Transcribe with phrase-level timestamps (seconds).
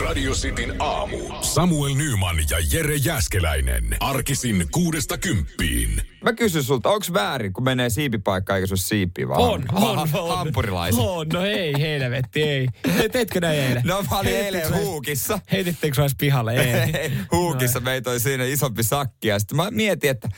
[0.00, 1.18] Radio Cityn aamu.
[1.40, 3.96] Samuel Nyman ja Jere Jäskeläinen.
[4.00, 6.02] Arkisin kuudesta kymppiin.
[6.24, 10.08] Mä kysyn sulta, onko väärin, kun menee siipipaikkaan eikä se ole siipi, vaan On, on,
[10.14, 10.36] on.
[10.36, 11.02] hampurilaisia?
[11.02, 12.68] On, no ei, helvetti, ei.
[12.96, 13.82] Te- Teitkö näin eilen?
[13.86, 15.38] No mä olin eilen huukissa.
[15.52, 16.52] Heitittekö sä pihalle?
[16.62, 17.12] Ei.
[17.32, 20.28] huukissa meitä oli siinä isompi sakki ja sitten mä mietin, että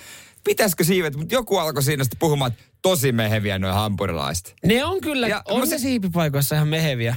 [0.45, 4.55] pitäisikö siivet, mutta joku alkoi siinä sitten puhumaan, että tosi meheviä noin hampurilaiset.
[4.67, 7.17] Ne on kyllä, Ja on se se- siipipaikoissa ihan meheviä.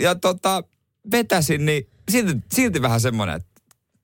[0.00, 0.64] Ja tota,
[1.10, 3.48] vetäsin, niin silti, silti vähän semmoinen, että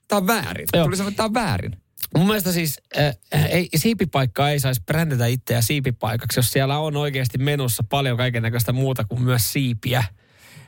[0.08, 0.66] tää on väärin.
[0.74, 0.84] Joo.
[0.84, 1.76] Tuli semmoinen, että tää on väärin.
[2.16, 3.16] Mun mielestä siis äh,
[3.50, 8.72] ei, siipipaikkaa ei saisi brändätä itseä siipipaikaksi, jos siellä on oikeasti menossa paljon kaiken näköistä
[8.72, 10.04] muuta kuin myös siipiä.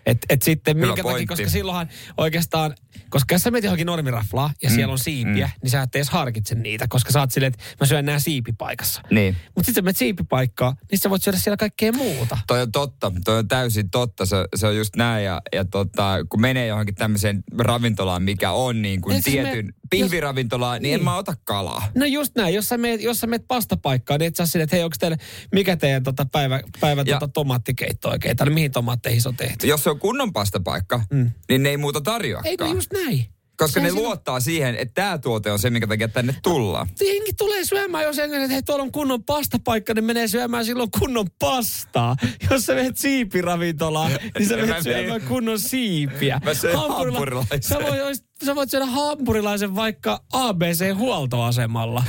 [0.06, 2.74] Et, et sitten Hyvä minkä takia, koska silloinhan oikeastaan,
[3.10, 5.52] koska jos sä menet johonkin normiraflaa ja mm, siellä on siipiä, mm.
[5.62, 9.00] niin sä et edes harkitse niitä, koska sä oot silleen, että mä syön nää siipipaikassa.
[9.10, 9.36] Niin.
[9.54, 12.38] Mutta sitten sä menet siipipaikkaan, niin sä voit syödä siellä kaikkea muuta.
[12.46, 15.24] Toi on totta, toi on täysin totta, se, se on just näin.
[15.24, 19.66] Ja, ja tota, kun menee johonkin tämmöiseen ravintolaan, mikä on niin kuin Ei siis tietyn
[19.66, 20.94] me- pihviravintolaan, niin, Niin.
[20.94, 21.88] en mä ota kalaa.
[21.94, 24.76] No just näin, jos sä meet, jos sä meet pastapaikkaan, niin et sä silleen, että
[24.76, 25.16] hei, onko teille,
[25.52, 29.66] mikä teidän tota päivä, päivä Ja- tota tomaattikeitto oikein, tai mihin tomaatteihin se on tehty.
[29.66, 31.30] Jos se on kunnon pastapaikka, mm.
[31.48, 32.46] niin ne ei muuta tarjoakaan.
[32.50, 33.26] Eikö just näin?
[33.56, 36.88] Koska Sehän ne siinä- luottaa siihen, että tämä tuote on se, minkä takia tänne tullaan.
[37.00, 40.90] Jengi tulee syömään, jos jengi, että hei, tuolla on kunnon pastapaikka, niin menee syömään silloin
[40.98, 42.16] kunnon pastaa.
[42.50, 44.82] Jos sä menet siipiravintolaan, niin sä menet mene.
[44.82, 46.40] syömään kunnon siipiä.
[46.44, 47.62] Mä söin Hampurila- hampurilaisen.
[47.62, 52.04] Sä, voit, sä voit syödä hampurilaisen vaikka ABC-huoltoasemalla.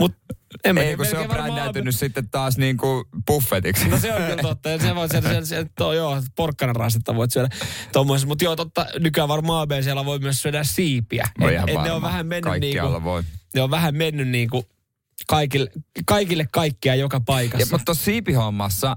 [0.00, 0.18] Mutta
[0.64, 3.88] en mä Ei, tiedä, kun se on brändäytynyt sitten taas niin kuin buffetiksi.
[3.88, 4.68] No se on kyllä totta.
[4.68, 7.48] Ja Se voit syödä, se, se, to, joo, porkkanarastetta voit syödä
[7.92, 8.28] tuommoisessa.
[8.28, 11.28] Mutta joo, totta, nykyään varmaan ABCllä voi myös syödä siipiä.
[11.38, 13.22] No Et- ihan et ne on vähän mennyt Kaikkialla niinku, voi.
[13.54, 14.64] ne on vähän mennyt niinku
[15.26, 15.70] kaikille,
[16.06, 17.74] kaikille kaikkia joka Ja, paikassa.
[17.74, 18.96] mutta tuossa siipihommassa,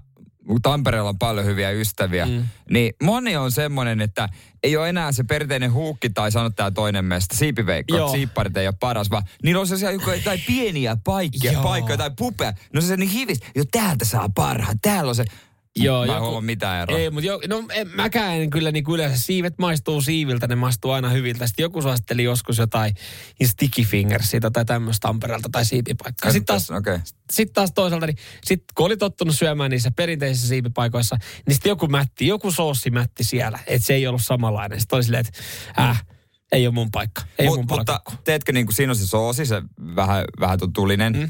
[0.62, 2.44] Tampereella on paljon hyviä ystäviä, mm.
[2.70, 4.30] niin moni on semmoinen, että
[4.64, 8.76] ei ole enää se perinteinen huukki tai sanot tämä toinen meistä, siipiveikko, siipparit ei ole
[8.80, 12.54] paras, vaan niillä on sellaisia joku- jotain pieniä paikkoja, paikkoja tai pupeja.
[12.74, 15.26] No se on niin hivis, jo täältä saa parhaan, täällä on se.
[15.84, 16.98] Joo, Mä joku- mitään eroa.
[16.98, 20.56] Ei, mutta jo, no en, mäkään en kyllä niin kuin yleensä siivet maistuu siiviltä, ne
[20.56, 21.48] maistuu aina hyviltä.
[21.48, 22.94] Sitten joku suositteli joskus jotain
[23.46, 26.32] sticky fingersia tai tämmöistä Tampereelta tai siipipaikkaa.
[26.32, 27.00] Sitten taas, Okei.
[27.32, 31.88] sitten taas toisaalta, niin sit kun oli tottunut syömään niissä perinteisissä siipipaikoissa, niin sitten joku
[31.88, 34.80] mätti, joku soosimätti siellä, että se ei ollut samanlainen.
[34.80, 35.40] Sitten oli silleen, että
[35.84, 36.06] äh,
[36.52, 38.14] ei ole mun paikka, ei Mut, mun mutta palkakku.
[38.24, 39.62] teetkö niin kuin siinä on se soosi, se
[39.96, 41.30] vähän, vähän tulinen, mm.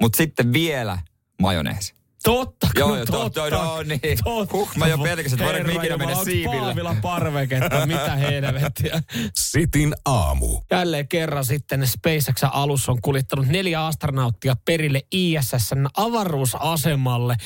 [0.00, 0.98] mutta sitten vielä
[1.40, 1.94] majoneesi.
[2.24, 3.40] Totta, Joo, kun joo, totta.
[3.40, 4.18] totta, no niin.
[4.24, 4.52] totta.
[4.56, 6.60] Huh, mä jo pelkäsin, että voidaanko ikinä mennä siiville.
[6.60, 9.02] Paavila parveketta, mitä helvettiä.
[9.34, 10.60] Sitin aamu.
[10.70, 17.36] Jälleen kerran sitten SpaceX alus on kuljettanut neljä astronauttia perille ISSn avaruusasemalle.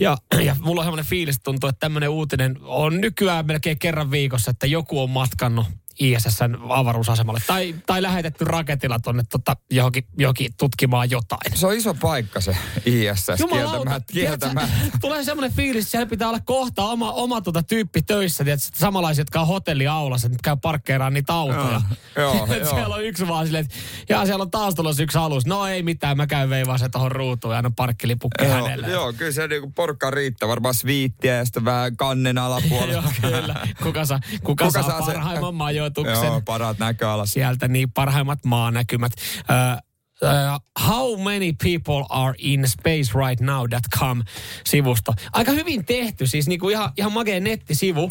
[0.00, 4.50] Ja, ja mulla on semmoinen fiilis, tuntuu, että tämmöinen uutinen on nykyään melkein kerran viikossa,
[4.50, 5.66] että joku on matkannut
[5.98, 7.40] ISSn avaruusasemalle.
[7.46, 11.40] Tai, tai lähetetty raketilla tuonne tota, johonkin, johonkin tutkimaan jotain.
[11.58, 14.12] Se on iso paikka se ISS, kieltämättä.
[14.12, 14.76] kieltämättä.
[15.00, 19.20] Tulee semmoinen fiilis, että siellä pitää olla kohta oma, oma tota tyyppi töissä, tiedätkö, samanlaisia,
[19.20, 21.80] jotka on hotelliaulassa, että käy parkkeeraan niitä autoja.
[22.16, 22.70] Joo, joo, joo.
[22.74, 23.76] siellä on yksi vaan silleen, että
[24.08, 25.46] jaa, siellä on taas tulossa yksi alus.
[25.46, 28.88] No ei mitään, mä käyn veivaan se tuohon ruutuun ja annan parkkilipukki Joo, hänelle.
[28.88, 30.48] joo, kyllä se niinku porukka riittää.
[30.48, 32.92] Varmaan sviittiä ja sitten vähän kannen alapuolella.
[33.22, 33.54] Joo, kyllä.
[33.82, 36.26] Kuka, saa, kuka, kuka saa, se- parhaimman majoituksen?
[36.26, 37.28] Joo, parhaat näköalat.
[37.28, 39.12] sieltä niin parhaimmat maanäkymät.
[39.38, 39.82] Uh,
[40.22, 44.22] uh, how many people are in space right now.com
[44.64, 45.12] sivusto.
[45.32, 48.10] Aika hyvin tehty, siis niinku ihan, ihan makea nettisivu,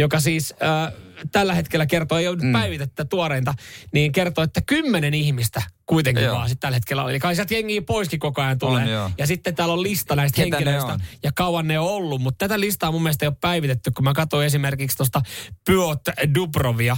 [0.00, 2.52] joka siis uh, tällä hetkellä kertoo, ei ole mm.
[2.52, 3.54] päivitettä tuoreinta,
[3.92, 6.36] niin kertoo, että kymmenen ihmistä kuitenkin Joo.
[6.36, 7.10] vaan sit tällä hetkellä on.
[7.10, 8.82] Eli kai sieltä jengiä poiskin koko ajan tulee.
[8.82, 9.10] On, joo.
[9.18, 12.60] ja sitten täällä on lista näistä Ketä henkilöistä ja kauan ne on ollut, mutta tätä
[12.60, 15.22] listaa mun mielestä ei ole päivitetty, kun mä katsoin esimerkiksi tuosta
[15.66, 16.00] Pyot
[16.34, 16.96] Dubrovia,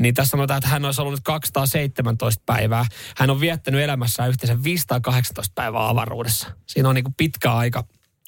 [0.00, 2.84] niin tässä sanotaan, että hän olisi ollut nyt 217 päivää.
[3.16, 6.50] Hän on viettänyt elämässään yhteensä 518 päivää avaruudessa.
[6.66, 7.84] Siinä on niin kuin pitkä aika.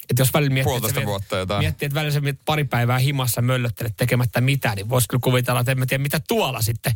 [0.09, 1.59] Että jos välillä miettii, Puolitoista että, vuotta jotain.
[1.59, 5.59] miettii, että välillä sä mietit pari päivää himassa möllöttelet tekemättä mitään, niin voisi kyllä kuvitella,
[5.59, 6.93] että en mä tiedä mitä tuolla sitten.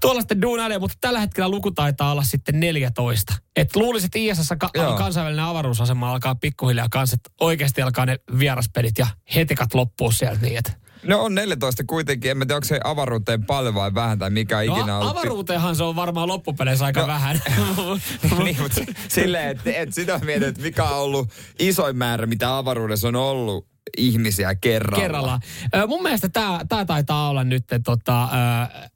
[0.00, 3.34] Tuolla sitten duunailee, mutta tällä hetkellä luku taitaa olla sitten 14.
[3.56, 4.96] Et luulisit, että ISS ka- Joo.
[4.96, 10.58] kansainvälinen avaruusasema alkaa pikkuhiljaa kanssa, että oikeasti alkaa ne vieraspelit ja hetikat loppuu sieltä niin,
[10.58, 10.72] että
[11.06, 12.30] No on 14 kuitenkin.
[12.30, 15.18] En mä tiedä, onko se avaruuteen paljon vai vähän tai mikä ikinä No, on ollut.
[15.18, 17.06] avaruuteenhan se on varmaan loppupeleissä aika No.
[17.06, 17.40] vähän.
[18.44, 23.08] niin, mutta silleen, että et sitä mietit, että mikä on ollut isoin määrä, mitä avaruudessa
[23.08, 23.66] on ollut
[23.96, 25.02] ihmisiä kerralla.
[25.02, 25.40] kerrallaan.
[25.76, 28.88] Ö, mun mielestä tämä tää taitaa olla nyt tota, ö,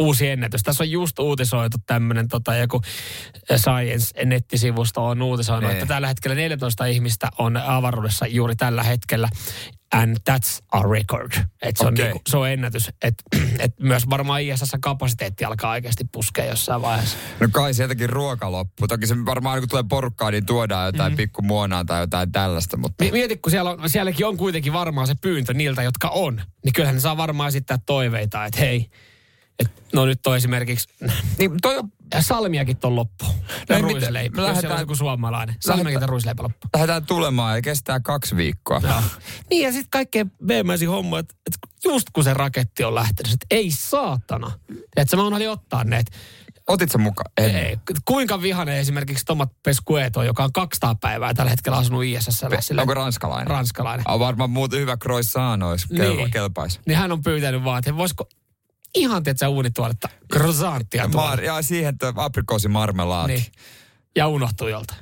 [0.00, 0.62] uusi ennätys.
[0.62, 2.80] Tässä on just uutisoitu tämmöinen tota, joku
[3.56, 5.82] Science-nettisivusto on uutisoinut, Niin.
[5.82, 9.28] että tällä hetkellä 14 ihmistä on avaruudessa juuri tällä hetkellä.
[9.92, 11.32] and that's a record.
[11.62, 12.04] Et se, on Okei.
[12.04, 12.90] niinku, se on ennätys.
[13.02, 13.14] Et,
[13.58, 17.18] et myös varmaan ISS-kapasiteetti alkaa oikeasti puskea jossain vaiheessa.
[17.40, 18.88] No kai sieltäkin ruoka loppuu.
[18.88, 21.16] Toki se varmaan kun tulee porukkaa, niin tuodaan jotain mm.
[21.16, 23.04] pikku muonaa tai jotain tällaista, mutta...
[23.04, 26.42] Mi- Mieti, kun siellä on, sielläkin on kuitenkin varmaan se pyyntö niiltä, jotka on.
[26.64, 28.90] Niin kyllähän ne saa varmaan esittää toiveita, että hei,
[29.60, 30.88] et, no nyt on esimerkiksi,
[31.38, 31.88] Niin toi on,
[32.20, 33.24] salmiakin on loppu.
[33.68, 34.32] No ei ruisleipä, mitään.
[34.36, 35.54] Me jos lähdetään- joku suomalainen.
[35.60, 36.68] Salmiakin ruisleipä loppu.
[36.74, 38.80] lähdetään tulemaan ja kestää kaksi viikkoa.
[38.82, 39.02] Joo.
[39.50, 43.46] Niin ja sitten kaikkein veemäisin homma, että, että just kun se raketti on lähtenyt, että
[43.50, 44.52] ei saatana.
[44.96, 45.98] Että mä unohdin ottaa ne.
[45.98, 46.18] että
[46.68, 47.30] Otit sen mukaan?
[47.38, 47.56] En.
[47.56, 52.44] Ei, kuinka vihainen esimerkiksi Tomat Pescueto, joka on 200 päivää tällä hetkellä asunut ISS.
[52.78, 53.46] Onko ranskalainen?
[53.46, 54.10] ranskalainen.
[54.10, 55.86] On varmaan muuten hyvä croissant olisi.
[55.90, 56.30] Niin.
[56.30, 56.80] Kelpaisi.
[56.86, 58.28] Niin hän on pyytänyt vaan, että voisiko
[58.94, 61.04] ihan tietysti uunituoletta croissanttia.
[61.04, 63.32] Mar- ja siihen tuo aprikoosimarmelaatti.
[63.32, 63.46] Niin.
[64.16, 64.94] Ja unohtuu jolta.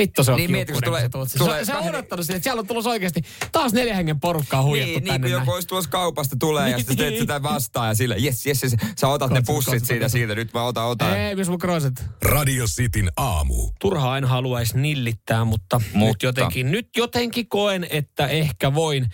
[0.00, 2.36] Vittu se on Niin, mieti, kun kiukkuinen, tulee- kun se tulee on kahden- odottanut sitä,
[2.36, 3.20] että siellä on tulossa oikeasti
[3.52, 5.42] taas neljä hengen porukkaa huijattu Niin, niin tänne kuin näin.
[5.42, 7.20] joku olisi tuossa kaupasta tulee ja sitten teet Niin.
[7.20, 10.12] sitä vastaan ja sille, jes, jes, jes, sä otat ne Katso, pussit katso, siitä, katso.
[10.12, 11.18] siitä, nyt mä otan, otan.
[11.18, 12.02] Ei, missä mun croissant?
[12.22, 13.70] Radio Cityn aamu.
[13.80, 16.26] turhaa en haluaisi nillittää, mutta, Nyt, Mutta.
[16.26, 19.06] jotenkin, nyt jotenkin koen, että ehkä voin,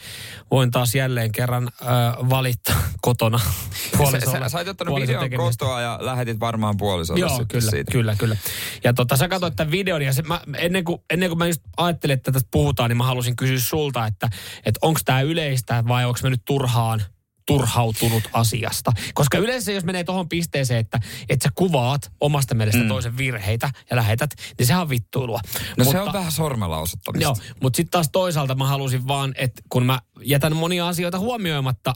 [0.50, 1.88] voin taas jälleen kerran äh,
[2.31, 3.38] valittaa kotona
[3.93, 4.38] Sä, puolisolle.
[4.38, 5.65] sä, sä oot ottanut puolison videon tekemisestä.
[5.65, 7.93] kotoa ja lähetit varmaan puolisolle Joo, kyllä, siitä.
[7.93, 8.37] kyllä, kyllä.
[8.85, 11.61] Ja tota, sä katsoit tämän videon ja se, mä, ennen, kuin, ennen kuin mä just
[11.76, 14.28] ajattelin, että tästä puhutaan, niin mä halusin kysyä sulta, että,
[14.67, 17.02] että onko tämä yleistä vai onko mä nyt turhaan
[17.46, 18.93] turhautunut asiasta.
[19.14, 22.88] Koska yleensä jos menee tuohon pisteeseen, että, että sä kuvaat omasta mielestä mm.
[22.88, 25.40] toisen virheitä ja lähetät, niin sehän on vittuilua.
[25.78, 27.22] No se on vähän sormella osoittamista.
[27.22, 31.94] Joo, mutta sitten taas toisaalta mä halusin vaan, että kun mä jätän monia asioita huomioimatta,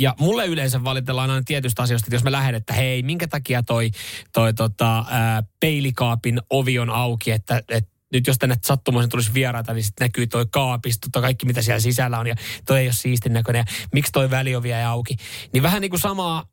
[0.00, 3.62] ja mulle yleensä valitellaan aina tietystä asioista, että jos mä lähden, että hei, minkä takia
[3.62, 3.90] toi,
[4.32, 9.74] toi tota, ää, peilikaapin ovi on auki, että, että nyt jos tänne sattumoisin tulisi vieraita,
[9.74, 12.34] niin sitten näkyy toi kaapisto, toi kaikki mitä siellä sisällä on ja
[12.66, 15.16] toi ei ole siistin näköinen ja miksi toi väliovia ei auki.
[15.52, 16.44] Niin vähän niin kuin samaa,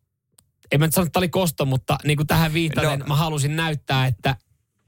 [0.72, 3.06] en mä nyt sano, että tämä oli kosto, mutta niin kuin tähän viitaten No.
[3.06, 4.36] mä halusin näyttää, että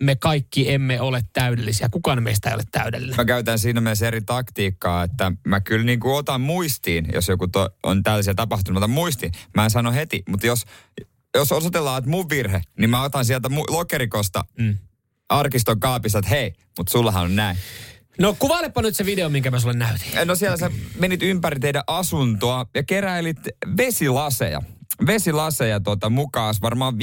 [0.03, 1.89] me kaikki emme ole täydellisiä.
[1.89, 3.15] Kukaan meistä ei ole täydellinen.
[3.15, 7.47] Mä käytän siinä mielessä eri taktiikkaa, että mä kyllä niin kuin otan muistiin, jos joku
[7.47, 9.31] to, on tällaisia tapahtumia, mä otan muistiin.
[9.56, 10.65] Mä en sano heti, mutta jos,
[11.35, 14.77] jos osoitellaan, että mun virhe, niin mä otan sieltä mu- lokerikosta Mm.
[15.31, 17.57] Arkiston kaapista, että hei, mutta sullahan on näin.
[18.19, 20.07] No kuvailepa nyt se video, minkä mä sulle näytin.
[20.25, 23.38] No siellä sä menit ympäri teidän asuntoa ja keräilit
[23.78, 24.62] vesilaseja.
[25.07, 26.98] Vesilaseja tuota mukaan, varmaan 5-6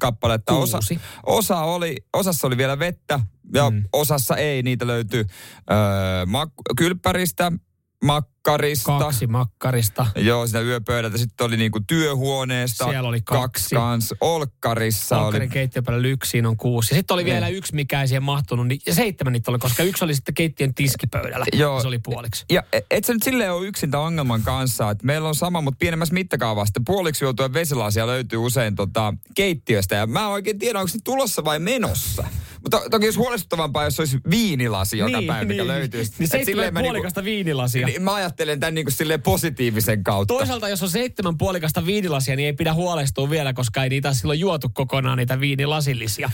[0.00, 0.52] kappaletta.
[0.52, 1.00] Osa, Kuusi.
[1.26, 3.20] osa oli, osassa oli vielä vettä
[3.54, 3.84] ja mm.
[3.92, 4.62] osassa ei.
[4.62, 5.24] Niitä löytyy
[5.70, 7.52] öö, mak- kylppäristä,
[8.02, 8.98] makkarista.
[8.98, 10.06] Kaksi makkarista.
[10.16, 11.18] Joo, sitä yöpöydältä.
[11.18, 12.84] Sitten oli niinku työhuoneesta.
[12.84, 13.74] Siellä oli kaksi.
[13.74, 14.14] kans.
[14.20, 15.52] Olkkarissa Olkkarin oli...
[15.52, 16.94] keittiöpäällä yksiin on kuusi.
[16.94, 18.68] Ja sitten oli vielä yksi, mikä ei siihen mahtunut.
[18.68, 21.46] Niin, ja seitsemän niitä oli, koska yksi oli sitten keittiön tiskipöydällä.
[21.52, 21.80] Joo.
[21.80, 22.44] Se oli puoliksi.
[22.50, 25.60] Ja e- et sä nyt silleen ole yksin tämän ongelman kanssa, että meillä on sama,
[25.60, 26.80] mutta pienemmässä mittakaavassa.
[26.86, 31.44] Puoliksi juotuja vesilasia löytyy usein tota, keittiöstä ja mä en oikein tiedä, onko se tulossa
[31.44, 32.24] vai menossa.
[32.62, 36.00] Mutta to, toki olisi huolestuttavampaa, jos olisi viinilasi joka päivä, mikä löytyy.
[36.00, 37.86] Niin Et seitsemän silleen mä puolikasta viinilasia.
[37.86, 38.90] Niin, mä ajattelen tämän niinku
[39.22, 40.34] positiivisen kautta.
[40.34, 44.40] Toisaalta, jos on seitsemän puolikasta viinilasia, niin ei pidä huolestua vielä, koska ei niitä silloin
[44.40, 46.30] juotu kokonaan, niitä viinilasillisia.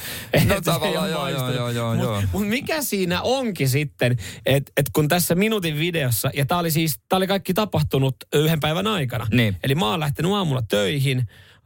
[0.48, 1.54] No ei tavallaan joo, maistunut.
[1.54, 2.22] joo, joo, Mut- joo.
[2.32, 4.16] Mut mikä siinä onkin sitten,
[4.46, 8.60] että et kun tässä minuutin videossa, ja tämä oli siis, tämä oli kaikki tapahtunut yhden
[8.60, 9.26] päivän aikana.
[9.32, 9.56] Niin.
[9.62, 11.18] Eli mä oon lähtenyt aamulla töihin,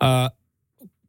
[0.04, 0.30] äh,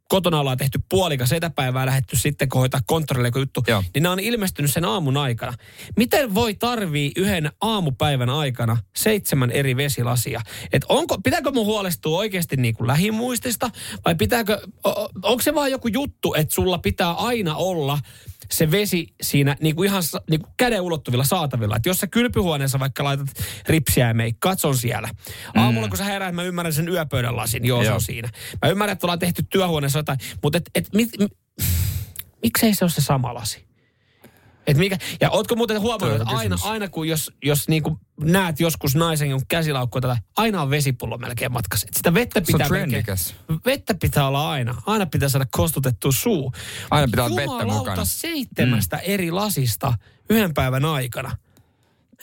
[0.10, 2.48] kotona ollaan tehty puolikas etäpäivää, lähetty sitten
[2.86, 3.84] konttorille joku juttu, Joo.
[3.94, 5.54] niin nämä on ilmestynyt sen aamun aikana.
[5.98, 10.42] Miten voi tarvii yhden aamupäivän aikana seitsemän eri vesilasia?
[10.74, 13.70] Et onko, pitääkö mun huolestua oikeasti niin kuin lähimuistista
[14.06, 14.62] vai pitääkö,
[15.24, 18.00] onko se vaan joku juttu, että sulla pitää aina olla
[18.52, 21.76] se vesi siinä niin kuin ihan niin kuin käden ulottuvilla saatavilla.
[21.76, 23.28] Että jos sä kylpyhuoneessa vaikka laitat
[23.68, 25.10] ripsiä ja meikkaat, se on siellä.
[25.56, 27.66] Aamulla kun sä heräät, mä ymmärrän sen yöpöydän lasin.
[27.66, 27.96] Joo, se Joo.
[27.96, 28.30] on siinä.
[28.62, 31.28] Mä ymmärrän, että ollaan tehty työhuoneessa jotain, mutta et, et, mit, mi,
[32.42, 33.73] miksei se ole se sama lasi?
[34.68, 38.96] Et mikä, ja ootko muuten huomannut, että aina, aina kun jos, jos niinku näet joskus
[38.96, 41.88] naisen jonkun käsilaukkua tätä, aina on vesipullo melkein matkassa.
[41.88, 43.36] Et sitä vettä Se on pitää melkein, trendikäs.
[43.66, 44.82] vettä pitää olla aina.
[44.86, 46.54] Aina pitää saada kostutettua suu.
[46.92, 48.06] Aina pitää olla Jumalauta vettä mukana.
[48.06, 49.02] seitsemästä mm.
[49.06, 49.94] eri lasista
[50.30, 51.38] yhden päivän aikana.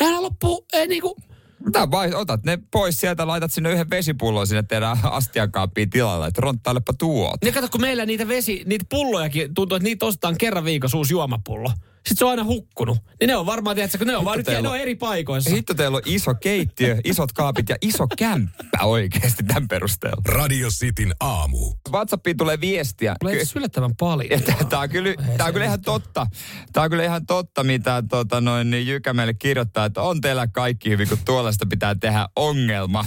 [0.00, 1.16] Eihän loppu, ei niinku,
[1.64, 6.40] Mitä vai, otat ne pois sieltä, laitat sinne yhden vesipullon sinne teidän astiakaappiin tilalle, että
[6.40, 7.42] ronttailepa tuot.
[7.44, 11.14] Niin kato, kun meillä niitä vesi, niitä pullojakin tuntuu, että niitä ostetaan kerran viikossa uusi
[11.14, 11.73] juomapullo.
[12.00, 12.99] Sitten se on aina hukkunut.
[13.21, 15.50] Niin ne on varmaan, tiedätkö, kun ne on vaan nyt, teillä ne on- eri paikoissa.
[15.50, 20.23] Hitto teillä on iso keittiö, isot kaapit ja iso kämppä oikeasti tämän perusteella.
[20.28, 21.73] Radio Cityn aamu.
[21.92, 23.16] WhatsAppiin tulee viestiä.
[23.21, 24.40] Tulee Ky- yllättävän paljon.
[24.69, 26.26] Tämä on, kyllä, tää on kyllä ihan totta.
[26.73, 30.47] Tämä on kyllä ihan totta, mitä tota, noin, niin Jykä meille kirjoittaa, että on teillä
[30.47, 33.04] kaikki hyvin, kun tuollaista pitää tehdä ongelma.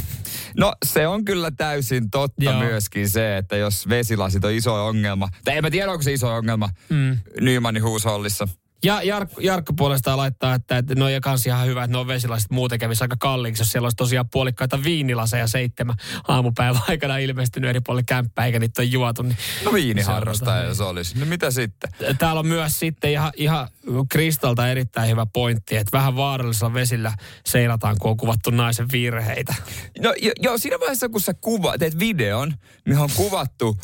[0.58, 2.60] No se on kyllä täysin totta Joo.
[2.60, 6.34] myöskin se, että jos vesilasit on iso ongelma, tai en mä tiedä onko se iso
[6.36, 7.18] ongelma mm.
[7.42, 8.48] Nymanin huushollissa.
[8.84, 12.52] Ja Jarkko, Jarkko puolestaan laittaa, että, että no ja kans ihan hyvä, että no vesilasit
[12.52, 15.96] muuten kävisi aika kalliiksi, jos siellä olisi tosiaan puolikkaita viinilaseja seitsemän
[16.28, 19.22] aamupäivän aikana ilmestynyt eri puolille kämppää, eikä niitä ole juotu.
[19.22, 21.20] Niin No viiniharrastaja jos olisi.
[21.20, 21.92] No mitä sitten?
[22.18, 23.68] Täällä on myös sitten ihan, ihan
[24.10, 27.14] Kristalta erittäin hyvä pointti, että vähän vaarallisella vesillä
[27.46, 29.56] seilataan, kun on kuvattu naisen virheitä.
[30.00, 32.54] No jo, jo siinä vaiheessa, kun sä kuva, teet videon,
[32.86, 33.78] mihin on kuvattu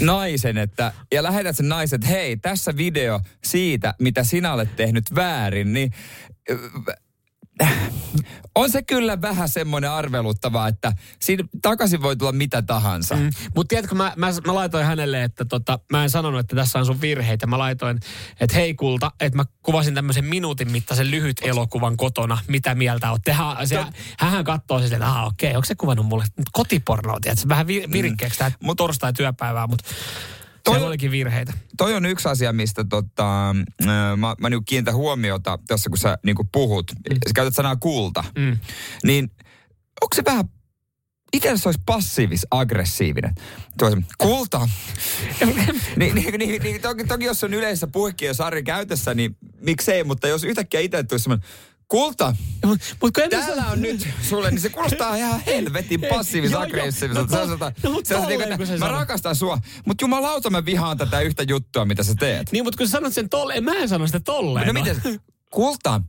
[0.00, 5.04] naisen, että, ja lähetät sen naisen, että hei, tässä video siitä, mitä sinä olet tehnyt
[5.14, 5.92] väärin, niin
[8.54, 13.16] on se kyllä vähän semmoinen arveluttava, että siinä takaisin voi tulla mitä tahansa.
[13.16, 13.30] Mm.
[13.54, 16.86] Mutta tiedätkö, mä, mä, mä laitoin hänelle, että tota, mä en sanonut, että tässä on
[16.86, 17.46] sun virheitä.
[17.46, 18.00] Mä laitoin,
[18.40, 22.38] että hei kulta, että mä kuvasin tämmöisen minuutin mittaisen lyhyt elokuvan kotona.
[22.48, 23.22] Mitä mieltä oot?
[23.24, 23.84] Tehän, se,
[24.18, 27.48] hän katsoo siis, että okei, onko se kuvannut mulle kotipornoa, tiedätkö?
[27.48, 29.84] Vähän vi- virikkeeksi mut, torstai-työpäivää, mutta
[30.64, 31.52] Toi- siellä olikin virheitä.
[31.76, 36.18] Toi on yksi asia, mistä tota, äh, mä, mä niinku kiinnitän huomiota tässä, kun sä
[36.22, 36.92] niinku puhut.
[36.92, 37.14] Mm.
[37.14, 38.24] Sä käytät sanaa kulta.
[38.38, 38.58] Mm.
[39.02, 39.30] Niin
[40.02, 40.44] onko se vähän,
[41.32, 43.34] itse se olisi passiivis-aggressiivinen.
[43.78, 44.68] Tuo se, kulta.
[45.96, 50.44] niin, niin, niin, niin toki, toki, jos on yleisessä puhekiosarja käytössä, niin miksei, mutta jos
[50.44, 51.48] yhtäkkiä itse tulisi semmoinen,
[51.88, 52.36] kulta,
[52.66, 57.36] Mut, mut kun täällä sano- on nyt sulle, niin se kuulostaa ihan helvetin passiivis-aggressiiviselta.
[57.36, 57.46] No
[57.82, 61.84] no mut kun että se mä rakastan sua, mutta jumalauta mä vihaan tätä yhtä juttua,
[61.84, 62.52] mitä sä teet.
[62.52, 64.66] Niin, mutta kun sä sanot sen tolleen, mä en sano sitä tolleen.
[64.66, 64.96] No miten?
[65.50, 66.02] Kulta.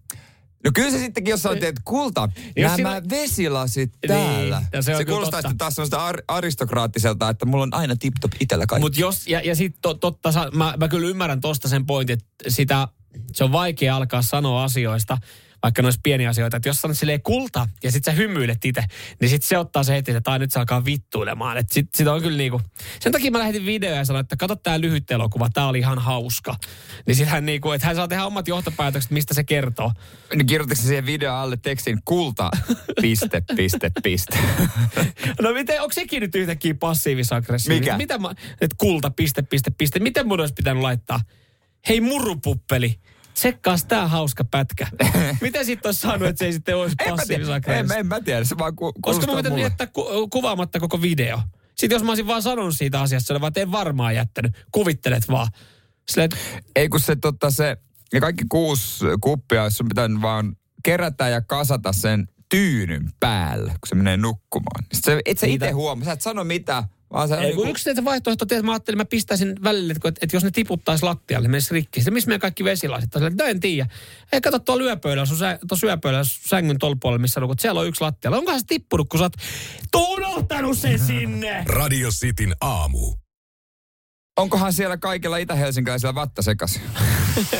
[0.65, 4.63] No kyllä se sittenkin, jos sanot, että kulta, Jos nämä siinä- vesilasit Niin, täällä.
[4.73, 8.31] ja se on se kuulostaa sitten taas semmoista ar- aristokraattiselta, että mulla on aina tip-top
[8.39, 8.81] itellä kaikki.
[8.85, 12.49] Mutta jos, ja, ja sitten to, totta, mä, mä kyllä ymmärrän tosta sen pointin, että
[12.49, 12.87] sitä,
[13.33, 15.17] se on vaikea alkaa sanoa asioista,
[15.65, 16.57] vaikka ne olisi pieniä asioita.
[16.57, 18.83] Että jos sanot silleen kulta ja sitten sä hymyilet itse,
[19.21, 21.57] niin sitten se ottaa se heti, että tai nyt se alkaa vittuilemaan.
[21.57, 22.61] Että sit, sit on kyllä niinku,
[22.99, 25.99] sen takia mä lähetin videoja ja sanoin, että kato tää lyhyt elokuva, tää oli ihan
[25.99, 26.55] hauska.
[27.07, 29.91] Niin sit hän niinku, että hän saa tehdä omat johtopäätökset, mistä se kertoo.
[30.35, 32.49] Niin kirjoitatko siihen video alle tekstin kulta,
[33.01, 34.37] piste, piste, piste.
[35.41, 37.79] No miten, onko sekin nyt yhtäkkiä passiivis-aggressiivinen?
[37.79, 37.97] Mikä?
[37.97, 38.29] Mitä mä,
[38.61, 39.99] että kulta, piste, piste, piste.
[39.99, 41.19] Miten mun olisi pitänyt laittaa?
[41.87, 42.99] Hei murupuppeli,
[43.35, 44.87] tsekkaas tää hauska pätkä.
[45.41, 46.95] Miten sitten olisi saanut, että se ei sitten olisi
[47.27, 51.01] tiedä, en, en mä tiedä, se vaan ku, kuulostaa mä pitänyt jättää ku, kuvaamatta koko
[51.01, 51.41] video?
[51.75, 54.65] Sitten jos mä olisin vaan sanonut siitä asiasta, vaan et en varmaan jättänyt.
[54.71, 55.47] Kuvittelet vaan.
[56.09, 56.29] Silleen,
[56.75, 57.77] Ei kun se, tota, se,
[58.13, 63.87] ja kaikki kuusi kuppia, jos sun pitää vaan kerätä ja kasata sen tyynyn päälle, kun
[63.87, 64.85] se menee nukkumaan.
[64.93, 67.89] Sitten se, et sä itse huomaa, sä et sano mitään, vaan sä Ei, kun yksi
[67.89, 71.73] näitä vaihtoehtoja, että mä ajattelin, mä pistäisin välille, että, että jos ne tiputtaisi lattialle, menisi
[71.73, 71.99] rikki.
[71.99, 73.13] Sitten missä meidän kaikki vesilasit?
[73.13, 73.89] Silleen, No en tiedä.
[74.31, 77.59] Ei kato tuolla yöpöydällä, sun tuossa yöpöydällä sängyn tuolla puolella, missä nukut.
[77.59, 78.37] Siellä on yksi lattialla.
[78.37, 79.33] Onkohan se tippunut, kun sä oot
[79.95, 81.63] unohtanut sen sinne?
[81.67, 83.15] Radio Cityn aamu.
[84.37, 86.81] Onkohan siellä kaikilla itä-helsinkiläisillä vatta sekaisin?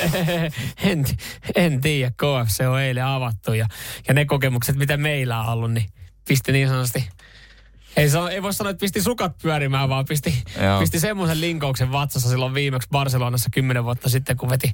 [0.84, 1.06] en,
[1.56, 3.68] en tiedä, KFC on eilen avattu ja,
[4.08, 5.90] ja ne kokemukset, mitä meillä on ollut, niin
[6.28, 7.10] pisti niin sanotusti
[7.96, 10.80] ei, sano, ei voi sanoa, että pisti sukat pyörimään, vaan pisti, Joo.
[10.80, 14.74] pisti semmoisen linkauksen vatsassa silloin viimeksi Barcelonassa kymmenen vuotta sitten, kun veti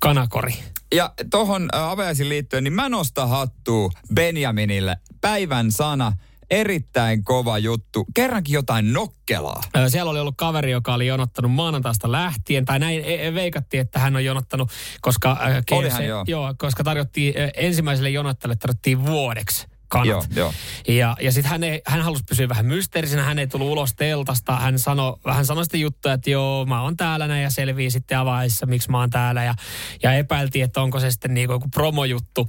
[0.00, 0.54] kanakori.
[0.94, 4.96] Ja tohon avajaisiin liittyen, niin mä nostan hattua Benjaminille.
[5.20, 6.12] Päivän sana,
[6.50, 8.06] erittäin kova juttu.
[8.14, 9.62] Kerrankin jotain nokkelaa.
[9.88, 13.98] Siellä oli ollut kaveri, joka oli jonottanut maanantaista lähtien, tai näin e- e- veikattiin, että
[13.98, 16.24] hän on jonottanut, koska, äh, KFC, joo.
[16.26, 20.06] joo, koska tarjottiin, äh, ensimmäiselle jonottajalle tarjottiin vuodeksi kanat.
[20.08, 20.52] Joo, joo.
[20.88, 24.56] Ja, ja sitten hän, ei- hän halusi pysyä vähän mysteerisenä, hän ei tullut ulos teltasta.
[24.56, 28.18] Hän sanoi hän sanoi sitten juttuja, että joo, mä oon täällä näin ja selvii sitten
[28.18, 29.44] avaissa, miksi mä oon täällä.
[29.44, 29.54] Ja,
[30.02, 32.48] ja epäiltiin, että onko se sitten niinku joku promojuttu.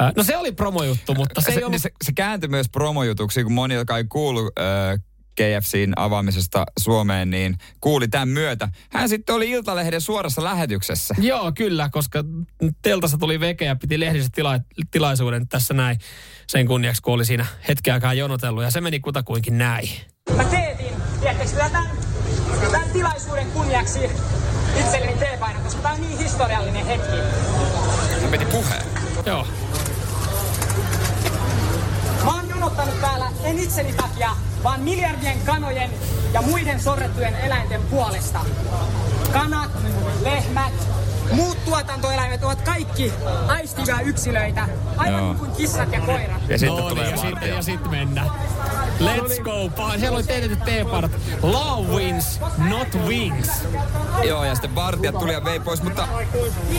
[0.00, 1.70] Ö, No se oli promojuttu, mutta se, Se, ei ollut...
[1.70, 5.00] niin se, se kääntyi myös promojutuksi, kun moni, joka ei kuulu äh,
[5.38, 8.68] KFCin avaamisesta Suomeen, niin kuuli tämän myötä.
[8.90, 11.14] Hän sitten oli Iltalehden suorassa lähetyksessä.
[11.18, 12.24] Joo, kyllä, koska
[12.82, 15.98] teltassa tuli veke ja piti lehdissä tila- tilaisuuden tässä näin
[16.46, 18.62] sen kunniaksi, kun oli siinä hetken aikaa jonotellut.
[18.62, 19.88] Ja se meni kutakuinkin näin.
[20.36, 21.90] Mä teetin, tiedättekö tämän,
[22.70, 23.98] tämän tilaisuuden kunniaksi
[24.80, 27.16] itselleni teepainon, koska tämä on niin historiallinen hetki.
[28.22, 28.82] Hän piti puheen.
[29.26, 29.46] Joo.
[32.24, 34.30] Mä oon jonottanut täällä en itseni takia,
[34.62, 35.90] vaan miljardien kanojen
[36.32, 38.40] ja muiden sorrettujen eläinten puolesta.
[39.32, 39.70] Kanat,
[40.22, 40.72] lehmät,
[41.32, 43.12] muut tuotantoeläimet ovat kaikki
[43.48, 45.28] aistivia yksilöitä, aivan Joo.
[45.28, 46.42] niin kuin kissat ja koirat.
[46.48, 48.30] Ja sitten No tulee niin, ja sitten, ja sitten mennään.
[49.00, 49.68] Let's go.
[49.68, 51.10] Pa- Siellä oli tehty teepaidat.
[51.42, 53.48] Love wins, not wings.
[54.24, 56.08] Joo, ja sitten vartijat tuli ja vei pois, mutta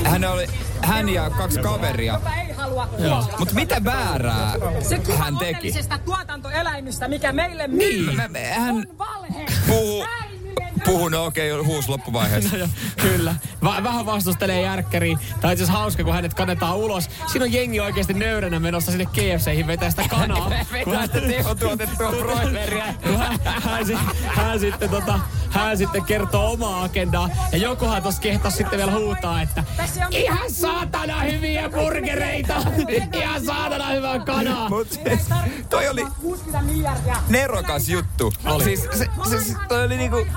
[0.03, 0.48] hän oli,
[0.81, 2.21] hän ja kaksi kaveria.
[2.60, 3.28] Halua kuolla.
[3.39, 5.50] Mutta mitä väärää Se kuva hän teki?
[5.56, 9.46] onnellisesta tuotantoeläimistä, mikä meille myy, Mä- mä- hän on valhe.
[9.68, 12.58] puhuu, Säilyminen puhuu, no okei, okay, huus loppuvaiheessa.
[12.58, 12.68] No
[13.01, 13.36] Kyllä.
[13.63, 15.18] Va- vähän vastustelee järkkäriin.
[15.42, 17.10] Tai itse asiassa hauska, kun hänet kannetaan ulos.
[17.32, 20.50] Siinä on jengi oikeasti nöyränä menossa sinne KFCihin vetää sitä kanaa.
[20.72, 22.84] Vetää hän- sitä tehotuotettua broileria.
[23.18, 23.98] hän, hän, si-
[24.28, 27.29] hän, sitten tota, hän sitten kertoo omaa agendaa.
[27.51, 29.63] Ja jokuhan tossa kehtas sitten vielä huutaa, että
[30.12, 32.56] ihan saatana hyviä burgereita.
[33.22, 34.70] Ihan saatana hyvää kanaa.
[34.70, 35.29] Mut siis,
[35.70, 37.15] toi oli 60 miljardia.
[37.29, 38.34] nerokas juttu.
[38.46, 38.63] Oli.
[38.63, 40.27] Siis, se, se, toi oli niinku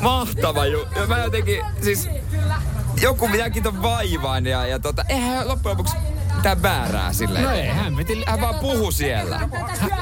[0.00, 0.98] mahtava juttu.
[0.98, 2.08] Ja mä jotenkin, siis
[3.02, 5.96] joku näki ton vaivan ja, ja tota, eihän loppujen lopuksi
[6.56, 7.44] mitään väärää silleen.
[7.44, 8.22] No ei, hän veti...
[8.26, 9.38] Hän vaan puhu siellä.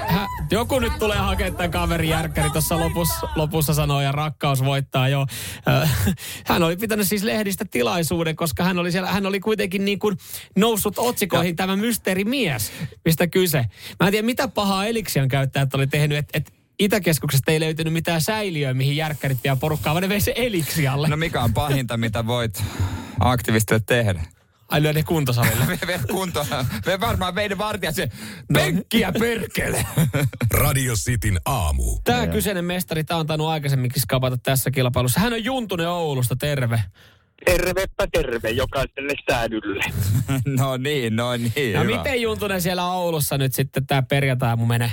[0.08, 5.08] Hä, joku nyt tulee hakemaan tämän kaverin järkkäri tuossa lopussa, lopussa sanoo ja rakkaus voittaa
[5.08, 5.26] jo.
[6.46, 10.16] Hän oli pitänyt siis lehdistä tilaisuuden, koska hän oli siellä, hän oli kuitenkin niin kuin
[10.56, 12.72] noussut otsikoihin tämä mysteerimies,
[13.04, 13.58] mistä kyse.
[14.00, 18.20] Mä en tiedä mitä pahaa Eliksian käyttäjät oli tehnyt, että et Itäkeskuksesta ei löytynyt mitään
[18.20, 21.08] säiliöä, mihin järkkärit vielä porukkaa, vaan ne vei se Eliksialle.
[21.08, 22.64] No mikä on pahinta, mitä voit
[23.20, 24.35] aktivistille tehdä?
[24.68, 25.64] Ai lyö ne kuntosalille.
[25.66, 26.46] Me, me kuntoon.
[26.86, 28.08] Me varmaan veiden vartija se
[28.52, 29.86] penkkiä perkele.
[30.60, 31.98] Radio Cityn aamu.
[32.04, 35.20] Tämä kyseinen mestari, tämä on tainnut aikaisemminkin skapata tässä kilpailussa.
[35.20, 36.82] Hän on Juntunen Oulusta, terve.
[37.44, 39.84] Tervepä terve jokaiselle säädylle.
[40.58, 41.74] no niin, no niin.
[41.74, 41.96] No hyvä.
[41.96, 44.92] miten Juntunen siellä Oulussa nyt sitten tämä perjantai mun menee?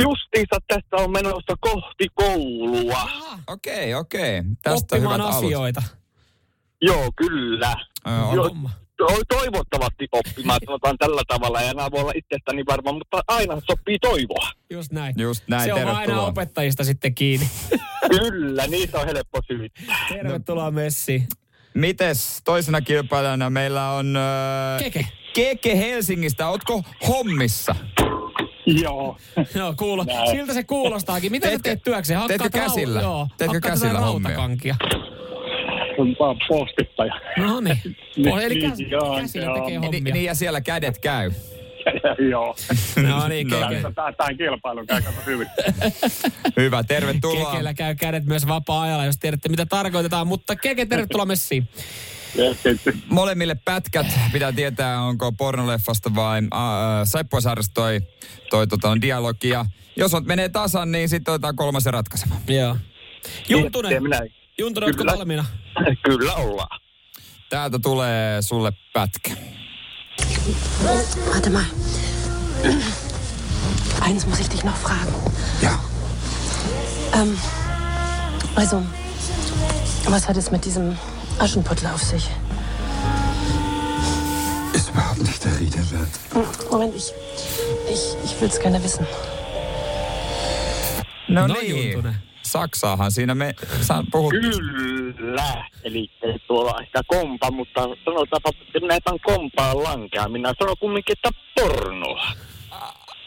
[0.00, 3.10] Justiinsa tästä on menossa kohti koulua.
[3.46, 4.42] Okei, okei.
[4.62, 5.82] Tästä Oppimaan hyvät asioita.
[6.82, 7.74] Joo, kyllä.
[8.04, 8.70] On,
[9.00, 11.60] Jo, toivottavasti oppimaan, sanotaan tällä tavalla.
[11.62, 14.50] Ja nämä voi olla itsestäni varma, mutta aina sopii toivoa.
[14.70, 15.14] Just näin.
[15.18, 17.48] Just näin, Se on aina opettajista sitten kiinni.
[18.18, 19.96] Kyllä, niitä on helppo syyttää.
[20.08, 21.22] Tervetuloa Messi.
[21.74, 24.16] Mites toisena kilpailijana meillä on...
[24.16, 25.06] Öö, Keke.
[25.34, 26.48] Keke Helsingistä.
[26.48, 27.74] Ootko hommissa?
[28.66, 29.16] Joo,
[29.54, 30.04] Joo, kuulo.
[30.30, 31.32] Siltä se kuulostaakin.
[31.32, 32.18] Mitä sä Teetkö- teet työkseen?
[32.20, 33.00] Hakkaat teetkö käsillä?
[33.00, 34.28] Rau- joo, Teetkö hakkaat käsillä hommia?
[34.28, 34.76] rautakankia.
[35.98, 37.20] On vaan postittaja.
[37.38, 37.78] No niin.
[38.16, 39.54] Niin, Eli käs, niin, joo, käsillä joo.
[39.54, 40.14] tekee Niin, hommia.
[40.14, 41.30] niin ja siellä kädet käy.
[42.30, 42.56] Joo.
[43.08, 43.82] No niin, No Keke.
[43.94, 45.48] Tämä Tämän kilpailun käy kato hyvin.
[46.56, 47.50] Hyvä, tervetuloa.
[47.50, 50.26] Kekellä käy kädet myös vapaa-ajalla, jos tiedätte mitä tarkoitetaan.
[50.26, 51.68] Mutta Keke, tervetuloa Messiin.
[53.08, 56.60] Molemmille pätkät pitää tietää, onko pornoleffasta vai äh,
[57.04, 58.00] Saippuasarjasta toi,
[58.50, 59.48] toi tota, dialogi.
[59.48, 59.64] Ja
[59.96, 62.34] jos on, menee tasan, niin sitten otetaan kolmas ja ratkaiseva.
[62.48, 62.76] Joo.
[63.48, 64.20] Juntunen, minä?
[64.58, 65.12] Juntunen, ootko Kyllä.
[65.18, 65.44] valmiina?
[66.04, 66.80] Kyllä ollaan.
[67.48, 69.30] Täältä tulee sulle pätkä.
[71.32, 71.64] Warte mal.
[74.06, 75.12] Eins muss ich dich noch fragen.
[75.62, 75.78] Ja.
[77.14, 77.36] Ähm,
[78.56, 78.82] also,
[80.10, 80.96] was hat es mit diesem
[81.38, 82.30] Aschenputtel auf sich?
[84.74, 86.20] Ist überhaupt nicht der Rede wert.
[86.70, 87.12] Moment, ich,
[87.92, 89.06] ich, ich will es gerne wissen.
[91.28, 91.92] No, No, niin.
[91.92, 92.22] Juntunen.
[92.48, 94.34] Saksaahan siinä me sä puhut.
[94.40, 95.64] Kyllä.
[95.84, 96.10] Eli
[96.46, 100.28] tuolla on ehkä kompa, mutta sanotaanpa, että minä etan kompaa lankea.
[100.28, 102.26] Minä sanon kumminkin, että pornoa.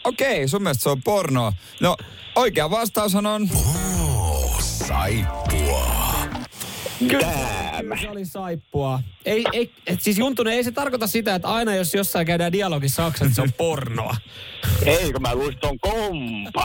[0.04, 1.52] Okei, sun mielestä se on pornoa.
[1.80, 1.96] No,
[2.36, 3.48] oikea vastaushan on...
[3.54, 6.11] Oh, saippua.
[7.08, 9.00] Kyllä se oli saippua.
[9.24, 12.88] Ei, ei, et siis Juntunen, ei se tarkoita sitä, että aina jos jossain käydään dialogi
[12.88, 14.16] saksaksi, se on pornoa.
[14.86, 16.64] Eikö mä luulin, että on kompa.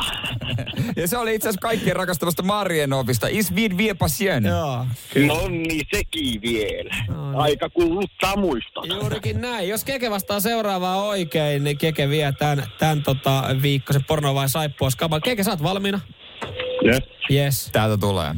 [0.96, 3.28] Ja se oli itse asiassa kaikkien rakastavasta Marienovista.
[3.30, 4.46] Is vid vie passion.
[4.46, 4.86] Joo.
[5.28, 6.96] No niin, sekin vielä.
[7.08, 7.42] No niin.
[7.42, 8.86] Aika kuluttaa muistot.
[8.86, 9.70] Juurikin näin.
[9.70, 14.90] Jos Keke vastaa seuraavaa oikein, niin Keke vie tämän, tämän tota, viikkoisen porno vai saippua
[14.90, 15.22] skaban.
[15.22, 16.00] Keke, sä oot valmiina?
[16.86, 17.04] Yes.
[17.32, 17.70] Yes.
[17.72, 18.36] Täältä tulee.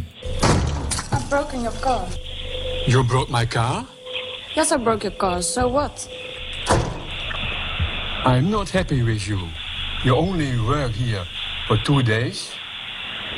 [1.12, 2.08] I've broken your car.
[2.88, 3.86] You broke my car?
[4.56, 5.41] Yes, I broke your car.
[5.41, 6.08] So what?
[8.26, 9.39] I'm not happy with you.
[10.04, 11.26] You only work here
[11.67, 12.52] for two days.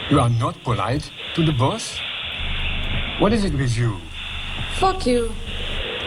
[0.10, 2.00] You are not polite to the boss.
[3.20, 3.98] What is it with you?
[4.80, 5.32] Fuck you.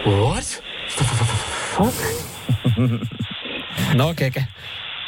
[0.03, 0.61] What?
[0.89, 1.93] Fuck?
[3.95, 4.47] no Keke.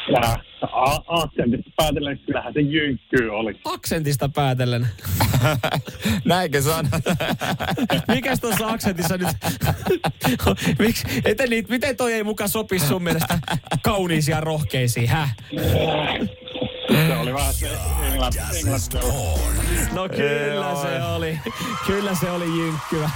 [0.07, 3.59] Ja a- aksentista päätellen kyllähän se jynkkyy oli.
[3.65, 4.87] Aksentista päätellen.
[6.25, 6.89] Näinkö san?
[8.15, 9.27] Mikäs tuossa aksentissa nyt?
[10.79, 11.03] Miksi?
[11.25, 13.39] Eten niitä, miten toi ei muka sopi sun mielestä
[13.83, 15.35] kauniisiin ja rohkeisiin, häh?
[17.07, 17.69] Se oli vähän se
[18.11, 18.37] englanti.
[18.59, 18.97] englanti.
[19.93, 21.39] No kyllä se oli.
[21.87, 23.09] Kyllä se oli jynkkyä.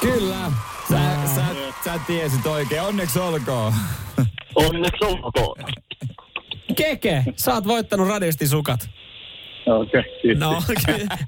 [0.00, 0.52] Kyllä.
[0.90, 1.42] Sä, sä,
[1.84, 2.82] sä tiesit oikein.
[2.82, 3.72] Onneksi olkoon.
[4.54, 5.56] Onneksi olkoon.
[6.76, 8.90] Keke, sä oot voittanut radiosti sukat.
[9.66, 10.40] Okei, okay, kiitos.
[10.40, 10.62] No,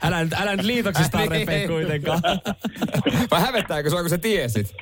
[0.02, 2.20] älä, nyt- älä nyt liitoksista repee kuitenkaan.
[3.30, 4.76] Vai hävettääkö sua, kun sä tiesit?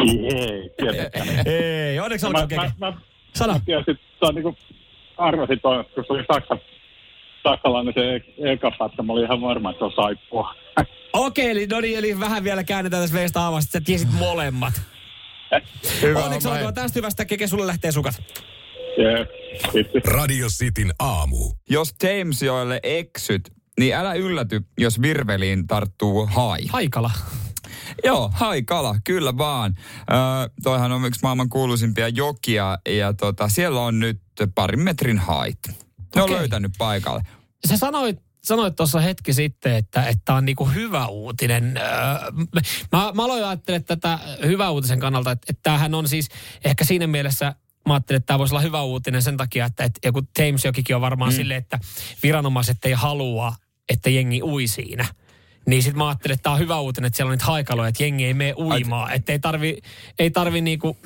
[0.00, 1.46] Ei, tietenkään.
[1.46, 2.72] Ei, onneksi mä, olkoon mä, Keke.
[2.80, 2.92] mä,
[3.34, 3.52] Sano.
[3.52, 4.56] mä tiesin, se on niinku,
[5.16, 6.58] arvasin toi, kun se oli Saksa,
[7.42, 10.54] saksalainen se e- eka pätkä, mä olin ihan varma, että se on saippua.
[11.12, 14.72] Okei, eli, no niin, eli vähän vielä käännetään tässä veistä avasta, sä tiesit molemmat.
[16.02, 18.22] Hyvä Onneksi homma, olkoon tästä hyvästä, Keke, sulle lähtee sukat.
[19.72, 20.02] Kiitos.
[20.04, 21.52] Radio Cityn aamu.
[21.70, 26.60] Jos James joille eksyt, niin älä ylläty, jos virveliin tarttuu hai.
[26.68, 27.10] Haikala.
[28.04, 29.74] Joo, hai kala, kyllä vaan.
[30.10, 30.18] Öö,
[30.62, 34.20] toihan on yksi maailman kuuluisimpia jokia ja tota, siellä on nyt
[34.54, 35.58] parin metrin hait.
[36.14, 36.36] Ne on Okei.
[36.36, 37.22] löytänyt paikalle.
[37.68, 41.76] Sä sanoit, sanoit tuossa hetki sitten, että että on niinku hyvä uutinen.
[41.76, 41.84] Öö,
[42.92, 46.28] mä, mä aloin ajattelemaan tätä hyvä uutisen kannalta, että, että tämähän on siis
[46.64, 47.54] ehkä siinä mielessä
[47.86, 50.96] Mä ajattelin, että tämä voisi olla hyvä uutinen sen takia, että, että joku Thames jokikin
[50.96, 51.36] on varmaan mm.
[51.36, 51.78] silleen, että
[52.22, 53.54] viranomaiset ei halua,
[53.88, 55.06] että jengi ui siinä.
[55.66, 58.02] Niin sitten mä ajattelin, että tämä on hyvä uutinen, että siellä on niitä haikaloja, että
[58.02, 59.12] jengi ei mene uimaan.
[59.12, 59.78] Että ei tarvi,
[60.18, 60.96] ei tarvi niinku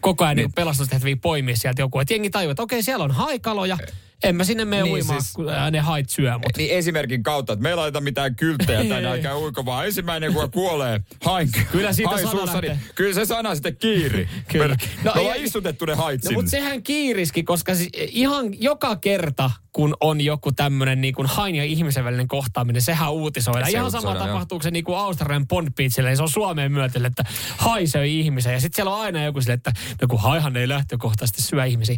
[0.00, 0.42] koko ajan niin.
[0.42, 1.98] niinku pelastustehtäviä poimia sieltä joku.
[1.98, 3.78] Että jengi tajuu, että okei, siellä on haikaloja.
[4.24, 6.56] En mä sinne mene Niin, uimaan, siis- kun ne hait syö mut.
[6.56, 9.86] Niin esimerkin kautta, että me ei laita mitään kylttejä tänne, älkää uiko vaan.
[9.86, 14.28] Ensimmäinen, kun kuolee, hain, Kyllä siitä hain sana suussa, niin kyllä se sana sitten kiiri.
[14.52, 14.76] Kyllä.
[15.04, 16.34] No Me ollaan ei- istutettu ne hait No, sinne.
[16.36, 21.54] mutta sehän kiiriski, koska siis ihan joka kerta, kun on joku tämmöinen niin kuin hain
[21.54, 23.70] ja ihmisen välinen kohtaaminen, sehän uutisoidaan.
[23.70, 27.06] Se ihan sama tapahtuuko se niin kuin Australian Bond Beachillä, niin se on Suomeen myöten,
[27.06, 27.24] että
[27.56, 28.52] hai söi ihmisen.
[28.52, 31.96] Ja sitten siellä on aina joku sille, että no kun haihan ei lähtökohtaisesti syö ihmisiä.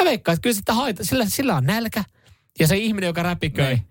[0.00, 2.04] Mä veikkaan, että kyllä sitä haita, sillä, sillä on nälkä.
[2.58, 3.82] Ja se ihminen, joka räpiköi, Niin.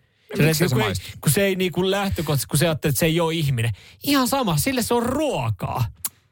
[0.50, 3.06] että se kun, ei, kun se ei niin kuin lähtökohtaisesti, kun se ajattelee, että se
[3.06, 3.72] ei ole ihminen.
[4.04, 5.86] Ihan sama, sille se on ruokaa.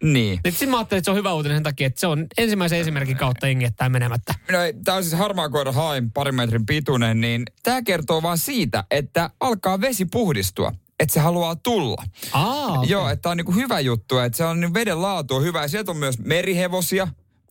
[0.04, 0.40] Niin.
[0.50, 3.18] Sitten mä ajattelin, että se on hyvä uutinen sen takia, että se on ensimmäisen esimerkin
[3.18, 4.34] kautta jengi jättää menemättä.
[4.52, 8.84] No, tämä on siis harmaa koira hain parin metrin pituinen, niin tämä kertoo vaan siitä,
[8.92, 10.72] että alkaa vesi puhdistua.
[11.00, 12.04] Että se haluaa tulla.
[12.32, 12.86] Aa, okay.
[12.90, 15.62] Joo, että on niinku hyvä juttu, että se on niin veden laatu on hyvä.
[15.62, 17.08] Ja sieltä on myös merihevosia,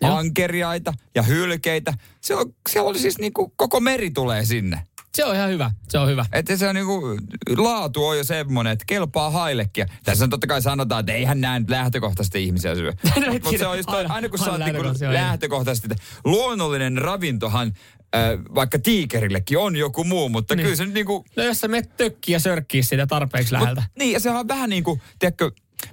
[0.07, 0.17] Joo.
[0.17, 1.95] ankeriaita ja hylkeitä.
[2.21, 4.83] Siellä on, siellä on siis niinku koko meri tulee sinne.
[5.14, 6.27] Se on ihan hyvä, se on hyvä.
[6.33, 7.17] Että se on niinku,
[7.57, 9.87] laatu on jo semmoinen, että kelpaa haillekin.
[10.05, 12.93] Tässä on totta kai sanotaan, että eihän näin nyt lähtökohtaisesti ihmisiä syö.
[13.33, 15.88] Mutta se on just toi, aina- aina kun sä oot niinku lähtökohtaisesti,
[16.25, 17.73] luonnollinen ravintohan,
[18.17, 18.23] äh,
[18.55, 20.64] vaikka tiikerillekin on joku muu, mutta Niin.
[20.64, 23.81] kyllä se nyt niinku, No jos sä menet tökkiä sörkkiä sitä tarpeeksi läheltä.
[23.81, 25.51] Mut, niin, ja sehän on vähän niin kuin, tiedätkö,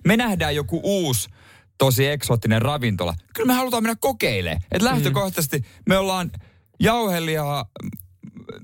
[0.08, 1.30] me nähdään joku uusi
[1.82, 3.14] tosi eksoottinen ravintola.
[3.34, 4.62] Kyllä me halutaan mennä kokeilemaan.
[4.72, 6.32] Että lähtökohtaisesti me ollaan
[6.80, 7.66] jauhelia,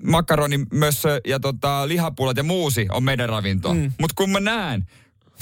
[0.04, 3.74] makaroni, mössö ja tota, lihapullat ja muusi on meidän ravinto.
[3.74, 3.92] Mm.
[4.00, 4.88] Mutta kun mä näen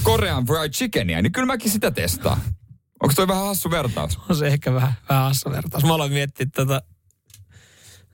[0.04, 2.38] Korean fried chickenia, niin kyllä mäkin sitä testaan.
[3.04, 4.20] Onko toi vähän hassu vertaus?
[4.30, 5.84] On se ehkä vähän, vähän hassu vertaus.
[5.84, 6.82] Mä aloin miettiä tota...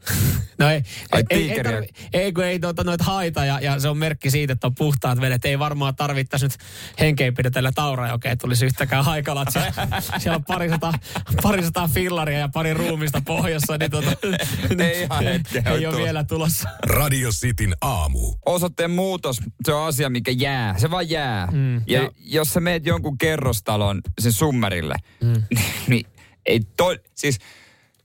[0.58, 3.90] No ei, Ai, ei, ei, tarvi, ei, kun ei tuota, noita haita ja, ja, se
[3.90, 5.46] on merkki siitä, että on puhtaat vedet.
[5.46, 6.58] Ei varmaan tarvittaisi nyt
[7.00, 9.48] henkeinpidetellä Taurajokeen, tulisi yhtäkään haikalat.
[9.52, 9.72] Siellä,
[10.18, 10.94] siellä on parisata,
[11.42, 14.12] parisata fillaria ja pari ruumista pohjassa, niin tota,
[14.84, 16.70] Ei ihan hetkeä ei ole ole vielä tulossa.
[16.84, 18.34] Radio Cityn aamu.
[18.46, 20.80] osoitteen muutos, se on asia, mikä jää.
[20.80, 21.48] Se vaan jää.
[21.52, 21.76] Mm.
[21.76, 25.44] Ja, Ja- jos sä meet jonkun kerrostalon sen summerille, mm.
[25.88, 26.06] niin
[26.46, 27.38] ei to, siis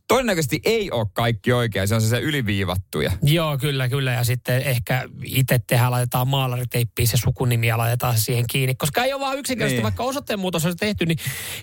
[0.08, 1.88] todennäköisesti ei ole kaikki oikein.
[1.88, 3.12] Se on se, se yliviivattuja.
[3.22, 4.12] Joo, kyllä, kyllä.
[4.12, 8.74] Ja sitten ehkä itse tehdään, laitetaan maalariteippiin se sukunimi ja laitetaan se siihen kiinni.
[8.74, 9.82] Koska ei ole vaan yksinkertaisesti, Niin.
[9.82, 11.18] vaikka osoitteen muutos olisi tehty, niin,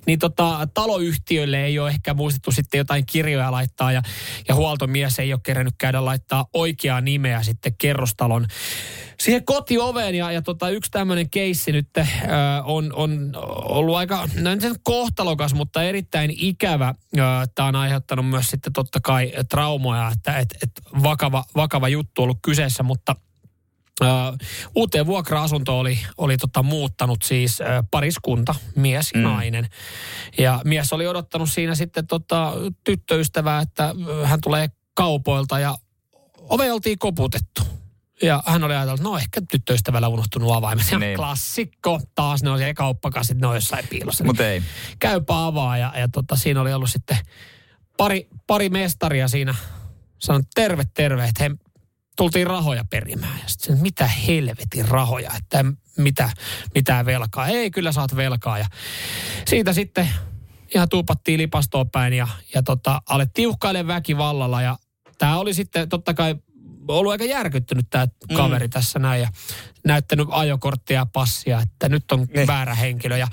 [0.05, 3.91] niin tota, taloyhtiöille ei ole ehkä muistettu sitten jotain kirjoja laittaa.
[3.91, 4.01] Ja,
[4.47, 8.47] ja huoltomies ei ole kerännyt käydä laittaa oikeaa nimeä sitten kerrostalon
[9.19, 10.15] siihen kotioveen.
[10.15, 12.07] Ja, ja tota, yksi tämmöinen keissi nyt äh,
[12.63, 13.31] on, on
[13.65, 16.87] ollut aika, no en sen kohtalokas, mutta erittäin ikävä.
[16.87, 20.71] Äh, Tämä on aiheuttanut myös sitten totta kai traumoja, että et, et
[21.03, 23.15] vakava, vakava juttu ollut kyseessä, mutta
[24.01, 24.05] Ö,
[24.75, 29.23] uuteen vuokra-asuntoon oli, oli tota muuttanut siis ö, pariskunta, mies ja Mm.
[29.23, 29.67] nainen.
[30.37, 35.77] Ja mies oli odottanut siinä sitten tota, tyttöystävää, että ö, hän tulee kaupoilta ja
[36.39, 37.61] ove oltiin koputettu.
[38.23, 40.91] Ja hän oli ajatellut, että no ehkä tyttöystävällä unohtunut avaimet.
[40.91, 41.15] Ja Niin.
[41.15, 44.23] klassikko, taas ne on siellä kauppakassit, ne on jossain piilossa.
[44.23, 44.63] Mutta ei.
[44.99, 47.17] Käypä avaa ja, ja tota, siinä oli ollut sitten
[47.97, 49.55] pari, pari mestaria siinä.
[50.19, 51.51] Sanoin, terve, terve, että he
[52.17, 53.37] tultiin rahoja perimään.
[53.37, 55.65] Ja sitten mitä helvetin rahoja, että
[55.97, 56.29] mitä,
[56.75, 57.47] mitään velkaa.
[57.47, 58.57] Ei, kyllä saat velkaa.
[58.57, 58.65] Ja
[59.47, 60.09] siitä sitten
[60.75, 64.61] ihan tuupattiin lipastoon päin ja, ja tota, alettiin uhkailemaan väkivallalla.
[64.61, 64.77] Ja
[65.17, 66.35] tämä oli sitten totta kai
[66.87, 68.71] ollut aika järkyttynyt tämä kaveri mm.
[68.71, 69.29] tässä näin ja
[69.85, 72.47] näyttänyt ajokorttia ja passia, että nyt on Niin.
[72.47, 73.17] väärä henkilö.
[73.17, 73.27] Ja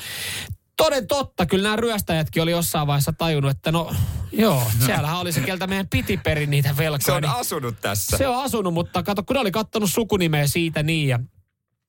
[0.76, 3.94] toden totta, kyllä nämä ryöstäjätkin oli jossain vaiheessa tajunnut, että no
[4.32, 7.04] joo, siellähän oli se, keltä meidän piti perin niitä velkoja.
[7.04, 8.16] Se on niin asunut tässä.
[8.16, 11.18] se on asunut, mutta kato, kun ne oli kattonut sukunimeä siitä niin ja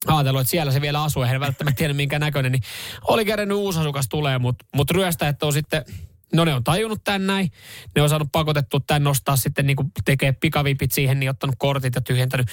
[0.08, 2.64] ajatellut, että siellä se vielä asuu, eihän ne välttämättä tiedä minkä näköinen, niin
[3.08, 5.86] oli kerännyt uusi asukas tulee, mutta mut ryöstäjät on sitten,
[6.34, 7.52] no ne on tajunnut tän näin,
[7.96, 12.02] ne on saanut pakotettua tän nostaa sitten niin tekee pikavipit siihen, niin ottanut kortit ja
[12.02, 12.48] tyhjentänyt,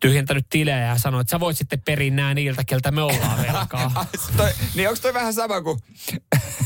[0.00, 4.06] tyhjentänyt tilejä ja sanoi, että sä voit sitten periä nää niiltä, keltä me ollaan velkaa.
[4.36, 5.78] toi, niin onko toi vähän sama kuin...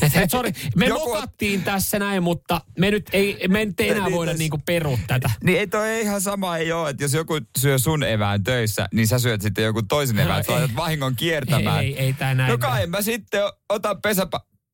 [0.01, 3.89] Et, et, sorry, me Joku- mokattiin tässä näin, mutta me nyt ei, me nyt ei
[3.89, 5.31] enää Niin, voida tässä- niinku perua tätä.
[5.43, 9.07] Niin ei toi ihan sama ei ole, että jos joku syö sun evään töissä, niin
[9.07, 10.53] sä syöt sitten joku toisen evään, ei.
[10.53, 11.83] laitat vahingon kiertämään.
[11.83, 14.01] Ei, ei, ei tää näin No kai mä sitten otan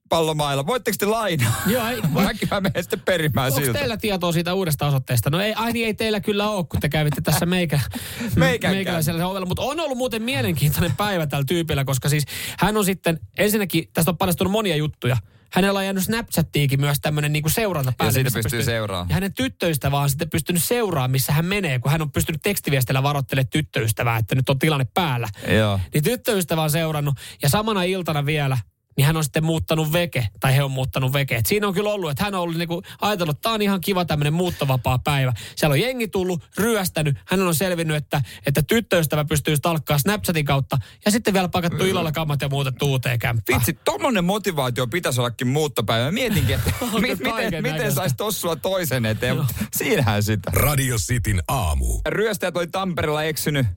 [0.10, 0.66] pesäpallomailla.
[0.66, 1.62] Voitteko te lainaa?
[1.68, 3.80] Joo, ei, Mäkin mä menen sitten perimään Onko siltä.
[3.80, 5.30] teillä tietoa siitä uudesta osoitteesta?
[5.30, 7.80] No ei, ai niin ei teillä kyllä ole, kun te kävitte tässä meikä,
[8.36, 9.46] meikäläisellä ovella.
[9.46, 12.26] Mutta on ollut muuten mielenkiintoinen päivä tällä tyypillä, koska siis
[12.60, 15.18] hän on sitten, ensinnäkin tästä on paljastunut monia juttuja.
[15.52, 18.14] Hänellä on jäänyt Snapchattiinkin myös tämmöinen niinku seuranta päälle.
[18.14, 19.10] siitä missä pystyy seuraamaan.
[19.10, 23.04] Ja hänen tyttöystävä on sitten pystynyt seuraamaan, missä hän menee, kun hän on pystynyt tekstiviestillä
[23.04, 25.28] varoittelemaan tyttöystävää, että nyt on tilanne päällä.
[25.48, 25.80] Joo.
[25.94, 28.58] Niin tyttöystävä on seurannut ja samana iltana vielä
[28.98, 31.36] niin hän on sitten muuttanut veke, tai he on muuttanut veke.
[31.36, 33.82] Et siinä on kyllä ollut, että hän on ollut niinku ajatellut, että tämä on ihan
[33.82, 35.34] kiva tämmöinen muuttovapaa päivä.
[35.56, 40.78] Siellä on jengi tullut, ryöstänyt, hän on selvinnyt, että, että tyttöystävä pystyy stalkkaa Snapchatin kautta,
[41.06, 43.60] ja sitten vielä pakattu illalla kammat ja muutettu uuteen kämppään.
[43.60, 46.12] Vitsi, tommonen motivaatio pitäisi ollakin muuttopäivä.
[46.12, 50.52] Mietinkin, että mi- miten, miten saisi tossua toisen eteen, mutta siinähän sitä.
[50.54, 52.02] Radio Cityn aamu.
[52.08, 53.68] Ryöstäjät oli Tampereella eksynyt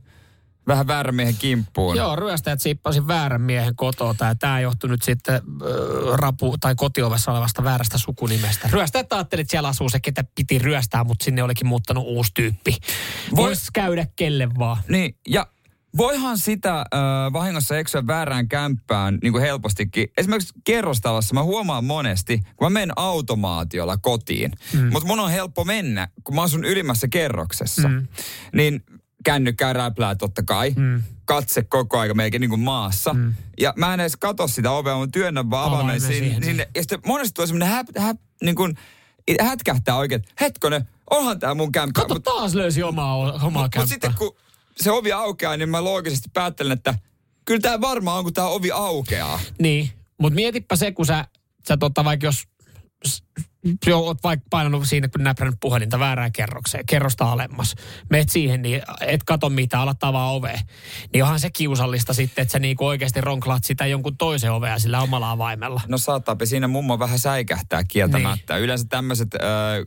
[0.69, 1.97] vähän väärän miehen kimppuun.
[1.97, 5.41] Joo, ryöstäjät siippasi väärän miehen kotoa, ja tämä johtui nyt sitten äh,
[6.15, 8.69] rapu- tai kotiovessa olevasta väärästä sukunimestä.
[8.73, 12.77] Ryöstäjät ajattelivat, että siellä asuu se, ketä piti ryöstää, mutta sinne olikin muuttanut uusi tyyppi.
[13.37, 14.77] Voisi käydä kelle vaan.
[14.89, 15.47] Niin, ja
[15.97, 16.87] voihan sitä äh,
[17.33, 20.09] vahingossa eksyä väärään kämppään niin kuin helpostikin.
[20.17, 24.93] Esimerkiksi kerrostalossa mä huomaan monesti, kun mä menen automaatiolla kotiin, mm.
[24.93, 28.07] mutta mun on helppo mennä, kun mä asun ylimmässä kerroksessa, mm.
[28.53, 28.83] niin
[29.25, 30.73] kännykkää räplää totta kai.
[30.77, 31.03] Mm.
[31.25, 33.15] Katse koko aika melkein niin kuin maassa.
[33.15, 33.35] Mm.
[33.61, 36.69] Ja mä en edes katso sitä ovea, mä työnnän vaan avaimen sinne, siihen, sinne.
[36.75, 38.75] Ja sitten monesti tulee semmoinen hä, hä, niin kuin,
[39.41, 42.01] hätkähtää oikein, että hetkonen, onhan tää mun kämppä.
[42.01, 43.87] Kato, Mut- taas löysi omaa, omaa mutta kämppää.
[43.87, 44.37] sitten kun
[44.77, 46.95] se ovi aukeaa, niin mä loogisesti päättelen, että
[47.45, 49.41] kyllä tämä varmaan on, kun tämä ovi aukeaa.
[49.61, 51.25] Niin, mutta mietipä se, kun sä,
[51.69, 52.45] sä tota, vaikka jos
[53.95, 57.75] oot vaikka painanut siinä, kun näprännyt puhelinta väärään kerrokseen, kerrosta alemmas.
[58.11, 60.59] Meet siihen, niin et kato mitä, alat avaa ovea.
[61.13, 65.01] Niin onhan se kiusallista sitten, että sä niinku oikeasti ronklaat sitä jonkun toisen ovea sillä
[65.01, 65.81] omalla avaimella.
[65.89, 68.55] No saattaapi siinä mummo vähän säikähtää kieltämättä.
[68.55, 68.65] Niin.
[68.65, 69.29] Yleensä tämmöiset...
[69.35, 69.85] Öö,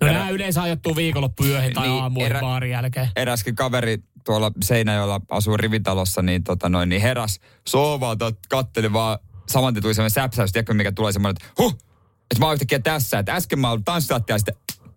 [0.00, 2.40] No nämä yleensä ajoittuu viikonloppuyöhin tai Niin, aamuihin erä- erä...
[2.40, 3.08] baarin jälkeen.
[3.16, 9.18] eräskin kaveri tuolla Seinäjoella asuu rivitalossa, niin, tota noin, niin heräs sohvalta, katteli vaan
[9.48, 11.78] saman tien tuli semmoinen säpsäys, tiedätkö mikä tulee semmoinen, että huh,
[12.34, 14.54] että mä oon yhtäkkiä tässä, että äsken mä oon tanssilattia ja sitten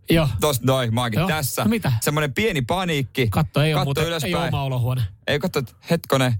[0.09, 0.29] Joo.
[0.41, 1.27] tosta noin, mä oonkin Joo.
[1.27, 1.63] tässä.
[1.63, 1.91] No mitä?
[2.01, 3.27] Semmoinen pieni paniikki.
[3.29, 4.35] Katto, ei ole Katto muuten, ei ylöspäin.
[4.35, 5.01] ole oma olohuone.
[5.27, 6.33] Ei katso, että hetkonen.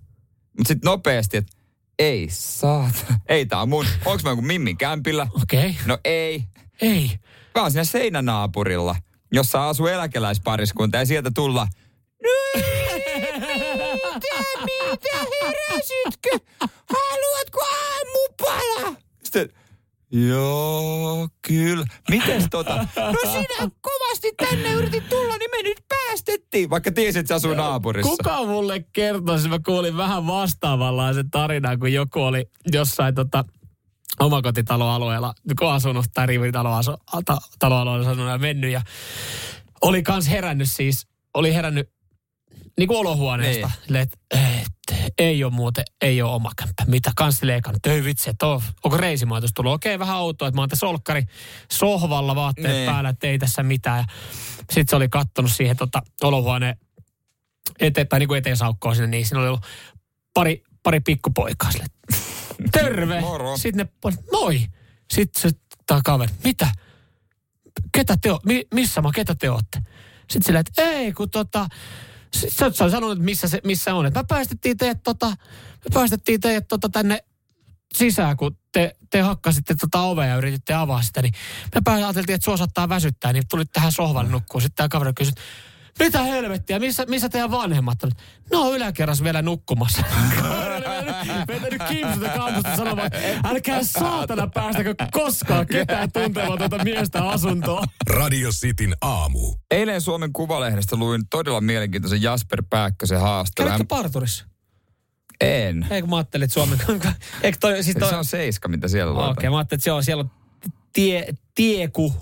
[0.57, 1.51] Mutta sitten nopeasti, että
[1.99, 3.13] ei saata.
[3.29, 3.85] Ei tää on mun.
[4.05, 5.27] Onks mä joku Mimmin kämpillä?
[5.43, 5.69] Okei.
[5.69, 5.73] Okay.
[5.85, 6.43] No ei.
[6.81, 7.11] Ei.
[7.55, 8.95] Mä oon siinä seinänaapurilla,
[9.33, 11.67] jossa asuu eläkeläispariskunta ja sieltä tulla.
[12.23, 12.61] No
[14.05, 16.29] mitä, mitä heräsitkö?
[16.89, 18.95] Haluatko aamupala?
[19.23, 19.49] Sitten,
[20.11, 21.85] joo, kyllä.
[22.09, 22.75] Mites tota?
[22.95, 26.69] No sinä kovasti tänne yritit tulla, niin me nyt päästettiin.
[26.69, 28.09] Vaikka tiesit, että se asuu naapurissa.
[28.09, 29.49] Kuka mulle kertoisi?
[29.49, 33.45] Mä kuulin vähän vastaavanlaisen tarinan, kun joku oli jossain tota,
[34.19, 38.81] omakotitaloalueella, kun asunut tai rivitaloalueella asunut ja mennyt ja
[39.81, 41.89] oli kans herännyt siis, oli herännyt
[42.77, 43.71] niin kuin olohuoneesta.
[43.89, 44.01] Niin.
[44.01, 44.19] Et,
[45.17, 46.83] ei ole muuten, ei ole oma kämppä.
[46.87, 47.85] Mitä kans leikannut?
[47.85, 49.73] Ei vitsi, että on, onko reisimaatus tullut?
[49.73, 51.23] Okei, vähän outoa, että mä oon tässä olkkari
[51.71, 52.85] sohvalla vaatteet Niin.
[52.89, 54.05] päällä, että ei tässä mitään.
[54.59, 56.77] Sitten se oli kattonut siihen tota, olohuoneen
[57.79, 59.65] eteen, tai niin kuin eteen saukkoon sinne, niin siinä oli ollut
[60.33, 61.85] pari, pari pikkupoikaa sille.
[62.71, 63.21] Terve!
[63.21, 63.57] Moro.
[63.57, 64.61] Sitten ne, moi!
[65.13, 66.67] Sitten se tää kaveri, mitä?
[67.91, 69.79] Ketä te o, mi, missä mä, ketä te ootte?
[70.19, 71.67] Sitten silleen, että ei, kun tota,
[72.35, 74.05] sä, sä sanonut, että missä, se, missä on.
[74.05, 77.23] Että me päästettiin teidät, tota, me päästettiin teidät tota, tänne
[77.93, 81.33] sisään, kun te, te hakkasitte tota ovea ja yrititte avaa sitä, niin
[81.85, 84.61] me ajateltiin, että sua saattaa väsyttää, niin tulit tähän sohvalle nukkuun.
[84.61, 85.33] Sitten tämä kaveri kysyi,
[85.99, 88.11] mitä helvettiä, missä, missä teidän vanhemmat on?
[88.51, 90.03] No yläkerras vielä nukkumassa.
[91.47, 93.11] Vetänyt kimpsuta kampusta sanomaan,
[93.43, 97.87] älkää saatana päästäkö koskaan ketään tuntematonta miestä asuntoon.
[98.09, 99.53] Radio Cityn aamu.
[99.71, 103.71] Eilen Suomen Kuvalehdestä luin todella mielenkiintoisen Jasper Pääkkösen haastelun.
[103.71, 104.45] Kävitkö parturissa?
[105.41, 105.87] En.
[105.89, 106.79] Eikö mä ajattelin, että Suomen...
[107.43, 108.09] Eikö toi, siis toi...
[108.09, 109.37] Se on seiska, mitä siellä Okei, luetaan.
[109.39, 110.31] okay, mä ajattelin, että se on, siellä on
[110.93, 112.13] tie, Tieku,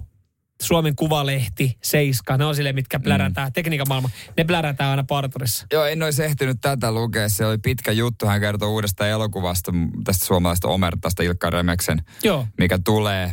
[0.62, 2.38] Suomen Kuvalehti, Seiska.
[2.38, 3.48] Ne on sille, mitkä plärätään.
[3.48, 3.54] Mm.
[3.54, 5.66] Tekniikan maailma, ne plärätään aina parturissa.
[5.74, 7.30] Joo, en olisi ehtinyt tätä lukea.
[7.30, 8.26] Se oli pitkä juttu.
[8.26, 9.72] Hän kertoi uudesta elokuvasta,
[10.04, 12.48] tästä suomalaista omertasta Ilkka Remeksen, Joo.
[12.58, 13.32] mikä tulee.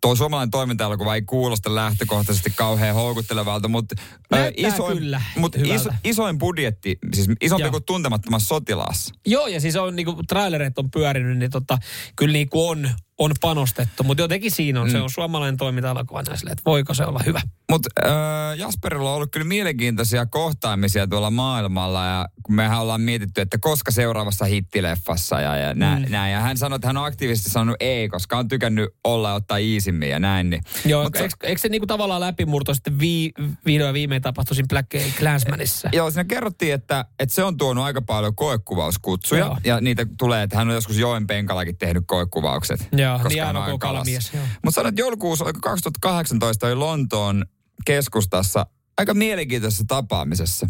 [0.00, 3.94] Tuo suomalainen toimintaelokuva ei kuulosta lähtökohtaisesti kauhean houkuttelevalta, mutta
[4.30, 5.74] Näyttää isoin, kyllä hyvältä.
[5.74, 7.70] iso, isoin budjetti, siis isompi Joo.
[7.70, 9.14] kuin tuntemattomassa sotilaassa.
[9.26, 11.78] Joo, ja siis on niinku trailerit on pyörinyt, niin tota,
[12.16, 14.02] kyllä niinku on, on panostettu.
[14.02, 14.92] Mutta jotenkin siinä on, mm.
[14.92, 17.40] se on suomalainen toiminta-elokuva näin silleen, että voiko se olla hyvä.
[17.70, 23.40] Mutta äh, Jasperilla on ollut kyllä mielenkiintoisia kohtaamisia tuolla maailmalla ja kun mehän ollaan mietitty,
[23.40, 26.12] että koska seuraavassa hittileffassa ja, ja nä, mm.
[26.12, 26.32] näin.
[26.32, 29.56] Ja hän sanoi, että hän on aktiivisesti sanonut ei, koska on tykännyt olla ja ottaa
[29.56, 30.50] iisimmin ja näin.
[30.50, 30.62] Niin.
[30.84, 33.32] Joo, Mut eikö, eikö se niinku tavallaan läpimurto sitten vii,
[33.66, 35.88] vihdoin viimein tapahtui siinä Black Clansmanissa?
[35.92, 39.44] Joo, siinä kerrottiin, että, että se on tuonut aika paljon koekuvauskutsuja.
[39.44, 39.58] Joo.
[39.64, 42.88] Ja niitä tulee, että hän on joskus Joen penkallakin tehnyt koekuvaukset.
[42.92, 44.04] Joo, koska niin hän on aivan kuin kalassa.
[44.04, 44.44] kalamies, joo.
[44.64, 47.44] Mutta sanoit, että joulukuussa oliko 2018 oli Lontoon
[47.84, 48.66] keskustassa
[48.98, 50.68] aika mielenkiintoisessa tapaamisessa.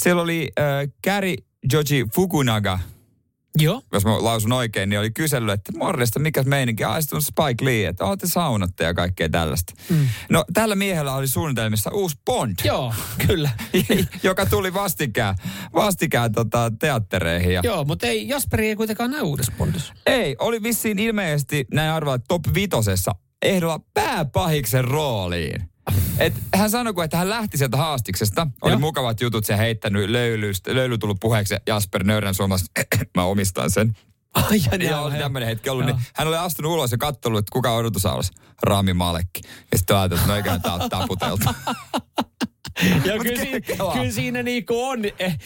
[0.00, 0.64] Siellä oli äh,
[1.04, 1.36] Kari
[1.72, 2.78] Joji Fukunaga,
[3.58, 3.82] Joo.
[3.92, 6.84] jos mä lausun oikein, niin oli kysellyt, että morjesta, mikä meininki?
[6.84, 9.72] On Spike Lee, että ootte saunatte ja kaikkea tällaista.
[9.90, 10.08] Mm.
[10.30, 12.54] No, tällä miehellä oli suunnitelmissa uusi Bond.
[12.64, 12.94] Joo,
[13.26, 13.50] kyllä.
[14.22, 15.34] joka tuli vastikään,
[15.74, 17.52] vastikään tota, teattereihin.
[17.54, 19.94] Ja Joo, mutta ei, Jasperi ei kuitenkaan näy uudessa Bondissa.
[20.06, 25.69] ei, oli vissiin ilmeisesti, näin arvaa, top vitosessa ehdolla pääpahiksen rooliin.
[26.18, 28.80] Et hän sanoi, kun että hän lähti sieltä haastiksesta, oli Joo.
[28.80, 32.80] mukavat jutut, se heittänyt löylystä, löyly tullut puheeksi ja Jasper Nöyrän suomalaisesti,
[33.16, 33.96] mä omistan sen.
[34.34, 37.52] Ai, ja Ja oli tämmöinen hetki ollut, niin hän oli astunut ulos ja katsonut, että
[37.52, 38.32] kuka odotusaulassa.
[38.62, 39.40] Rami Malekki.
[39.72, 41.44] Ja sitten ajatellut, että no eiköhän tää ole taputeltu.
[43.04, 43.92] Ja kyllä, kelaa.
[43.92, 45.38] kyllä siinä niinku on, eh,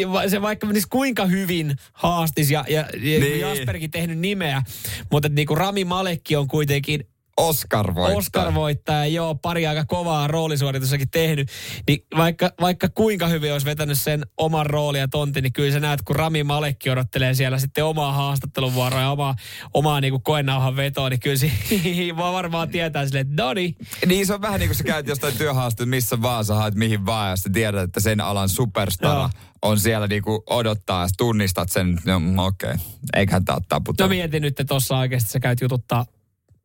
[0.00, 3.40] ja se vaikka menisi kuinka hyvin haastis ja, ja, ja Niin.
[3.40, 4.62] Jasperkin tehnyt nimeä,
[5.10, 7.04] mutta niinku Rami Malekki on kuitenkin
[7.36, 8.18] Oscar voittaa.
[8.18, 11.48] Oscar-voittaja, joo, pari aika kovaa roolisuoritussakin tehnyt,
[11.88, 15.80] niin vaikka, vaikka kuinka hyvin olisi vetänyt sen oman roolin ja tontin, niin kyllä sä
[15.80, 19.34] näet, kun Rami Malekki odottelee siellä sitten omaa haastatteluvuoroa ja omaa,
[19.74, 21.52] omaa niinku koenauhan vetoa, niin kyllä se
[22.16, 25.90] varmaan tietää silleen, että Doni, Niin se on vähän niin kuin sä käyt jostain työhaastattelussa,
[25.90, 29.30] missä vaan sä haet mihin vaan ja sä tiedät, että sen alan superstara Joo.
[29.62, 32.84] on siellä niinku odottaa ja tunnistat sen, no okei, okay.
[33.16, 36.06] eiköhän tää ole No mietin nyt, että tuossa oikeasti sä käyt jututtaa,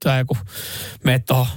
[0.04, 0.38] tai joku,
[1.04, 1.48] meet tohon,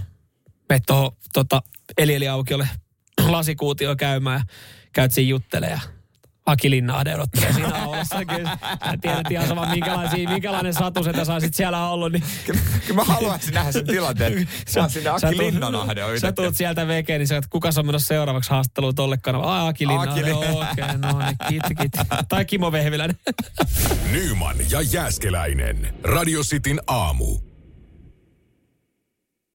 [0.69, 1.63] meet tohon tota,
[1.99, 2.69] Elieli Aukiolle
[3.29, 4.55] lasikuutio käymään ja
[4.93, 6.01] käyt siinä juttelemaan ja
[6.47, 8.25] Aki Linnahde odottelee siinä aulassa.
[8.25, 12.13] Kyllä sä tiedät ihan sama, minkälaisia, minkälainen satu sä tässä olisit siellä ollut.
[12.13, 12.61] Niin Kyllä
[12.95, 14.49] mä haluaisin nähdä sen tilanteen.
[14.69, 18.09] Sä sinne Aki Linnanahde on Sä tuut sieltä vekeen, niin sä oot, kuka on menossa
[18.09, 19.53] seuraavaksi haastatteluun tolle kanavalle?
[19.53, 21.99] Ai Aki Linnahde, okei, okay, no niin, kiitti, kiitti.
[22.29, 23.17] Tai Kimo Vehviläinen.
[24.13, 25.95] Nyman ja Jääskeläinen.
[26.05, 27.50] Radio Cityn aamu.